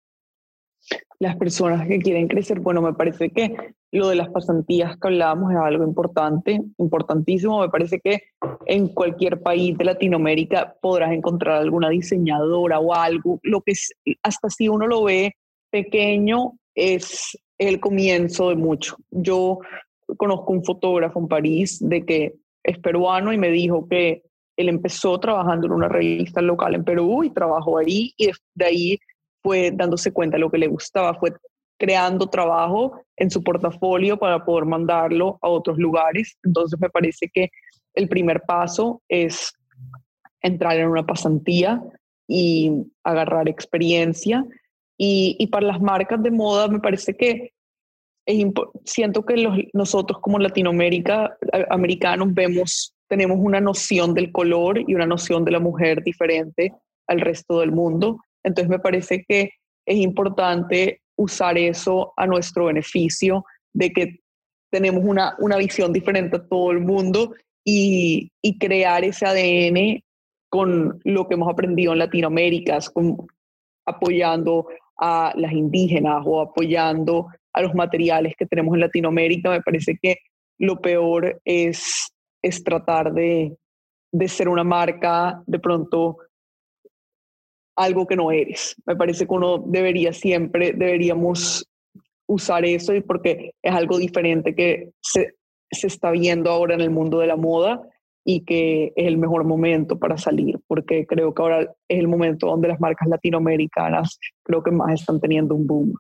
Las 1.19 1.37
personas 1.37 1.87
que 1.87 1.99
quieren 1.99 2.27
crecer, 2.27 2.59
bueno, 2.61 2.81
me 2.81 2.95
parece 2.95 3.29
que 3.29 3.55
lo 3.93 4.09
de 4.09 4.17
las 4.17 4.31
pasantías 4.31 4.97
que 4.97 5.09
hablábamos 5.09 5.53
es 5.53 5.59
algo 5.59 5.85
importante, 5.85 6.63
importantísimo. 6.79 7.61
Me 7.61 7.69
parece 7.69 8.01
que 8.01 8.23
en 8.65 8.89
cualquier 8.89 9.43
país 9.43 9.77
de 9.77 9.85
Latinoamérica 9.85 10.75
podrás 10.81 11.13
encontrar 11.13 11.61
alguna 11.61 11.91
diseñadora 11.91 12.79
o 12.81 12.95
algo. 12.95 13.41
Lo 13.43 13.61
que 13.61 13.73
es, 13.73 13.93
hasta 14.23 14.49
si 14.49 14.69
uno 14.69 14.87
lo 14.87 15.05
ve 15.05 15.37
pequeño, 15.75 16.53
es 16.77 17.37
el 17.59 17.81
comienzo 17.81 18.51
de 18.51 18.55
mucho. 18.55 18.97
Yo 19.11 19.59
conozco 20.17 20.53
un 20.53 20.65
fotógrafo 20.65 21.19
en 21.19 21.27
París 21.27 21.79
de 21.81 22.05
que 22.05 22.35
es 22.63 22.79
peruano 22.79 23.33
y 23.33 23.39
me 23.39 23.51
dijo 23.51 23.89
que 23.89 24.23
él 24.57 24.69
empezó 24.69 25.19
trabajando 25.19 25.67
en 25.67 25.73
una 25.73 25.89
revista 25.89 26.41
local 26.41 26.77
en 26.77 26.85
Perú 26.85 27.25
y 27.25 27.31
trabajó 27.31 27.79
ahí 27.79 28.15
y 28.17 28.31
de 28.55 28.65
ahí 28.65 28.99
fue 29.43 29.73
dándose 29.73 30.13
cuenta 30.13 30.37
de 30.37 30.43
lo 30.43 30.51
que 30.51 30.59
le 30.59 30.69
gustaba, 30.69 31.13
fue 31.15 31.33
creando 31.77 32.29
trabajo 32.29 33.01
en 33.17 33.33
su 33.33 33.43
portafolio 33.43 34.17
para 34.17 34.45
poder 34.45 34.67
mandarlo 34.67 35.41
a 35.43 35.49
otros 35.49 35.77
lugares. 35.77 36.39
Entonces 36.45 36.79
me 36.81 36.89
parece 36.89 37.29
que 37.35 37.51
el 37.95 38.09
primer 38.09 38.43
paso 38.43 39.03
es 39.09 39.53
entrar 40.41 40.77
en 40.77 40.87
una 40.87 41.05
pasantía 41.05 41.83
y 42.29 42.71
agarrar 43.03 43.49
experiencia. 43.49 44.47
Y, 44.97 45.37
y 45.39 45.49
para 45.49 45.67
las 45.67 45.81
marcas 45.81 46.23
de 46.23 46.31
moda 46.31 46.69
me 46.69 46.81
parece 46.81 47.15
que 47.15 47.53
siento 48.85 49.25
que 49.27 49.37
los, 49.37 49.59
nosotros 49.73 50.21
como 50.21 50.39
Latinoamérica, 50.39 51.37
americanos, 51.69 52.33
vemos, 52.33 52.95
tenemos 53.09 53.39
una 53.41 53.61
noción 53.61 54.15
del 54.15 54.33
color 54.33 54.79
y 54.87 54.95
una 54.95 55.07
noción 55.07 55.45
de 55.45 55.51
la 55.51 55.61
mujer 55.61 56.03
diferente 56.03 56.73
al 57.07 57.21
resto 57.21 57.61
del 57.61 57.73
mundo. 57.73 58.21
Entonces 58.43 58.71
me 58.71 58.79
parece 58.79 59.25
que 59.29 59.51
es 59.87 59.97
importante 59.97 61.01
usar 61.17 61.59
eso 61.59 62.13
a 62.17 62.27
nuestro 62.27 62.67
beneficio, 62.67 63.45
de 63.73 63.93
que 63.93 64.21
tenemos 64.71 65.05
una, 65.05 65.37
una 65.39 65.57
visión 65.57 65.93
diferente 65.93 66.37
a 66.37 66.47
todo 66.47 66.73
el 66.73 66.81
mundo 66.81 67.35
y, 67.65 68.31
y, 68.43 68.59
crear 68.59 69.05
ese 69.05 69.27
ADN 69.27 70.03
con 70.49 71.01
lo 71.05 71.29
que 71.29 71.35
hemos 71.35 71.51
aprendido 71.51 71.93
en 71.93 72.01
Latinoamérica, 72.01 72.79
con, 72.93 73.27
apoyando 73.87 74.67
a 74.99 75.33
las 75.37 75.53
indígenas 75.53 76.23
o 76.25 76.41
apoyando 76.41 77.29
a 77.53 77.63
los 77.63 77.75
materiales 77.75 78.35
que 78.37 78.47
tenemos 78.47 78.75
en 78.75 78.81
Latinoamérica. 78.81 79.51
Me 79.51 79.63
parece 79.63 79.99
que 80.01 80.19
lo 80.59 80.81
peor 80.81 81.41
es, 81.45 82.13
es 82.43 82.63
tratar 82.63 83.13
de, 83.13 83.57
de 84.13 84.29
ser 84.29 84.49
una 84.49 84.65
marca 84.65 85.43
de 85.47 85.59
pronto 85.59 86.19
algo 87.77 88.07
que 88.07 88.17
no 88.17 88.31
eres. 88.31 88.77
Me 88.87 88.97
parece 88.97 89.27
que 89.27 89.35
uno 89.35 89.59
debería 89.59 90.13
siempre, 90.13 90.73
deberíamos 90.73 91.67
usar 92.27 92.65
eso 92.65 92.95
y 92.95 93.01
porque 93.01 93.53
es 93.63 93.75
algo 93.75 93.99
diferente 93.99 94.55
que 94.55 94.93
se, 95.01 95.35
se, 95.71 95.89
está 95.89 96.11
viendo 96.11 96.51
ahora 96.51 96.75
en 96.75 96.81
el 96.81 96.91
mundo 96.91 97.19
de 97.19 97.27
la 97.27 97.37
moda 97.37 97.83
y 98.25 98.45
que 98.45 98.93
es 98.97 99.07
el 99.07 99.19
mejor 99.19 99.45
momento 99.45 99.99
para 99.99 100.17
salir, 100.17 100.59
porque 100.67 101.07
creo 101.07 101.35
que 101.35 101.43
ahora 101.43 101.61
es 101.63 101.99
el 101.99 102.09
momento 102.09 102.47
donde 102.47 102.69
las 102.69 102.81
marcas 102.81 103.09
latinoamericanas 103.09 104.19
creo 104.43 104.63
que 104.63 104.71
más 104.71 105.01
están 105.01 105.21
teniendo 105.21 105.55
un 105.55 105.67
boom 105.67 105.95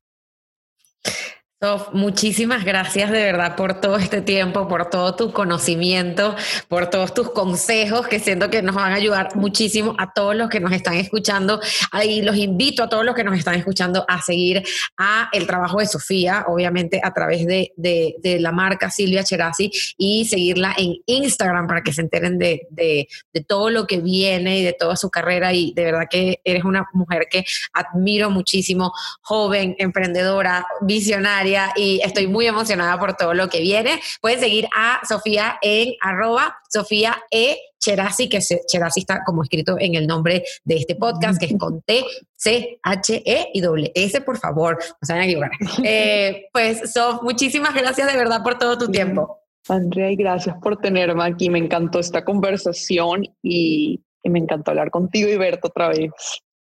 muchísimas 1.92 2.64
gracias 2.64 3.10
de 3.10 3.22
verdad 3.22 3.56
por 3.56 3.80
todo 3.80 3.96
este 3.96 4.20
tiempo, 4.20 4.68
por 4.68 4.90
todo 4.90 5.14
tu 5.14 5.32
conocimiento, 5.32 6.36
por 6.68 6.90
todos 6.90 7.14
tus 7.14 7.30
consejos 7.30 8.06
que 8.06 8.20
siento 8.20 8.50
que 8.50 8.62
nos 8.62 8.74
van 8.74 8.92
a 8.92 8.96
ayudar 8.96 9.34
muchísimo 9.36 9.94
a 9.98 10.12
todos 10.12 10.36
los 10.36 10.48
que 10.48 10.60
nos 10.60 10.72
están 10.72 10.94
escuchando. 10.94 11.60
Ahí 11.90 12.22
los 12.22 12.36
invito 12.36 12.82
a 12.82 12.88
todos 12.88 13.04
los 13.04 13.14
que 13.14 13.24
nos 13.24 13.38
están 13.38 13.54
escuchando 13.54 14.04
a 14.08 14.20
seguir 14.20 14.62
a 14.98 15.28
el 15.32 15.46
trabajo 15.46 15.78
de 15.78 15.86
Sofía, 15.86 16.44
obviamente 16.48 17.00
a 17.02 17.12
través 17.12 17.46
de, 17.46 17.72
de, 17.76 18.16
de 18.22 18.40
la 18.40 18.52
marca 18.52 18.90
Silvia 18.90 19.24
Cherasi 19.24 19.70
y 19.96 20.24
seguirla 20.26 20.74
en 20.76 20.96
Instagram 21.06 21.66
para 21.66 21.82
que 21.82 21.92
se 21.92 22.02
enteren 22.02 22.38
de, 22.38 22.66
de, 22.70 23.08
todo 23.46 23.70
lo 23.70 23.86
que 23.86 24.00
viene 24.00 24.58
y 24.58 24.64
de 24.64 24.72
toda 24.72 24.96
su 24.96 25.10
carrera. 25.10 25.52
Y 25.52 25.72
de 25.74 25.84
verdad 25.84 26.06
que 26.10 26.40
eres 26.44 26.64
una 26.64 26.86
mujer 26.92 27.26
que 27.30 27.44
admiro 27.72 28.30
muchísimo, 28.30 28.92
joven, 29.22 29.76
emprendedora, 29.78 30.66
visionaria 30.82 31.53
y 31.76 32.00
estoy 32.02 32.26
muy 32.26 32.46
emocionada 32.46 32.98
por 32.98 33.14
todo 33.14 33.34
lo 33.34 33.48
que 33.48 33.60
viene. 33.60 34.00
Pueden 34.20 34.40
seguir 34.40 34.68
a 34.76 35.00
Sofía 35.06 35.58
en 35.62 35.94
arroba 36.00 36.56
Sofía 36.68 37.22
E. 37.30 37.58
Cherasi, 37.78 38.30
que 38.30 38.40
Cherasi 38.40 39.00
está 39.00 39.22
como 39.24 39.42
escrito 39.42 39.76
en 39.78 39.94
el 39.94 40.06
nombre 40.06 40.42
de 40.64 40.76
este 40.76 40.94
podcast, 40.94 41.38
que 41.38 41.46
es 41.46 41.54
con 41.58 41.82
T, 41.82 42.02
C, 42.34 42.78
H, 42.82 43.22
E 43.26 43.50
y 43.52 43.60
doble 43.60 43.92
S, 43.94 44.22
por 44.22 44.38
favor, 44.38 44.78
no 45.06 45.20
equivocar. 45.20 45.50
Eh, 45.84 46.46
pues, 46.50 46.92
Sof, 46.92 47.22
muchísimas 47.22 47.74
gracias 47.74 48.10
de 48.10 48.16
verdad 48.16 48.42
por 48.42 48.58
todo 48.58 48.78
tu 48.78 48.90
tiempo. 48.90 49.38
Andrea, 49.68 50.10
y 50.10 50.16
gracias 50.16 50.56
por 50.62 50.78
tenerme 50.78 51.24
aquí. 51.24 51.50
Me 51.50 51.58
encantó 51.58 51.98
esta 51.98 52.24
conversación 52.24 53.24
y, 53.42 54.02
y 54.22 54.30
me 54.30 54.38
encantó 54.38 54.70
hablar 54.70 54.90
contigo 54.90 55.28
y 55.28 55.36
verte 55.36 55.68
otra 55.68 55.88
vez. 55.88 56.10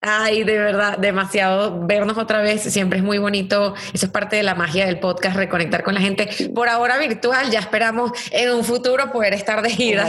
Ay, 0.04 0.42
de 0.42 0.58
verdad, 0.58 0.98
demasiado 0.98 1.86
vernos 1.86 2.18
otra 2.18 2.42
vez. 2.42 2.62
Siempre 2.62 2.98
es 2.98 3.04
muy 3.04 3.18
bonito. 3.18 3.74
Eso 3.94 4.06
es 4.06 4.12
parte 4.12 4.34
de 4.34 4.42
la 4.42 4.56
magia 4.56 4.84
del 4.84 4.98
podcast, 4.98 5.36
reconectar 5.36 5.84
con 5.84 5.94
la 5.94 6.00
gente. 6.00 6.28
Por 6.52 6.68
ahora 6.68 6.98
virtual, 6.98 7.50
ya 7.52 7.60
esperamos 7.60 8.10
en 8.32 8.50
un 8.50 8.64
futuro 8.64 9.12
poder 9.12 9.32
estar 9.32 9.62
de 9.62 9.70
gira 9.70 10.08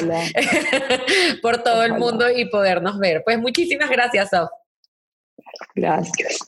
por 1.43 1.61
todo 1.61 1.83
el 1.83 1.93
mundo 1.93 2.25
y 2.27 2.45
podernos 2.45 2.97
ver. 2.97 3.21
Pues 3.23 3.37
muchísimas 3.37 3.91
gracias, 3.91 4.31
Sof. 4.31 4.49
Gracias. 5.75 6.43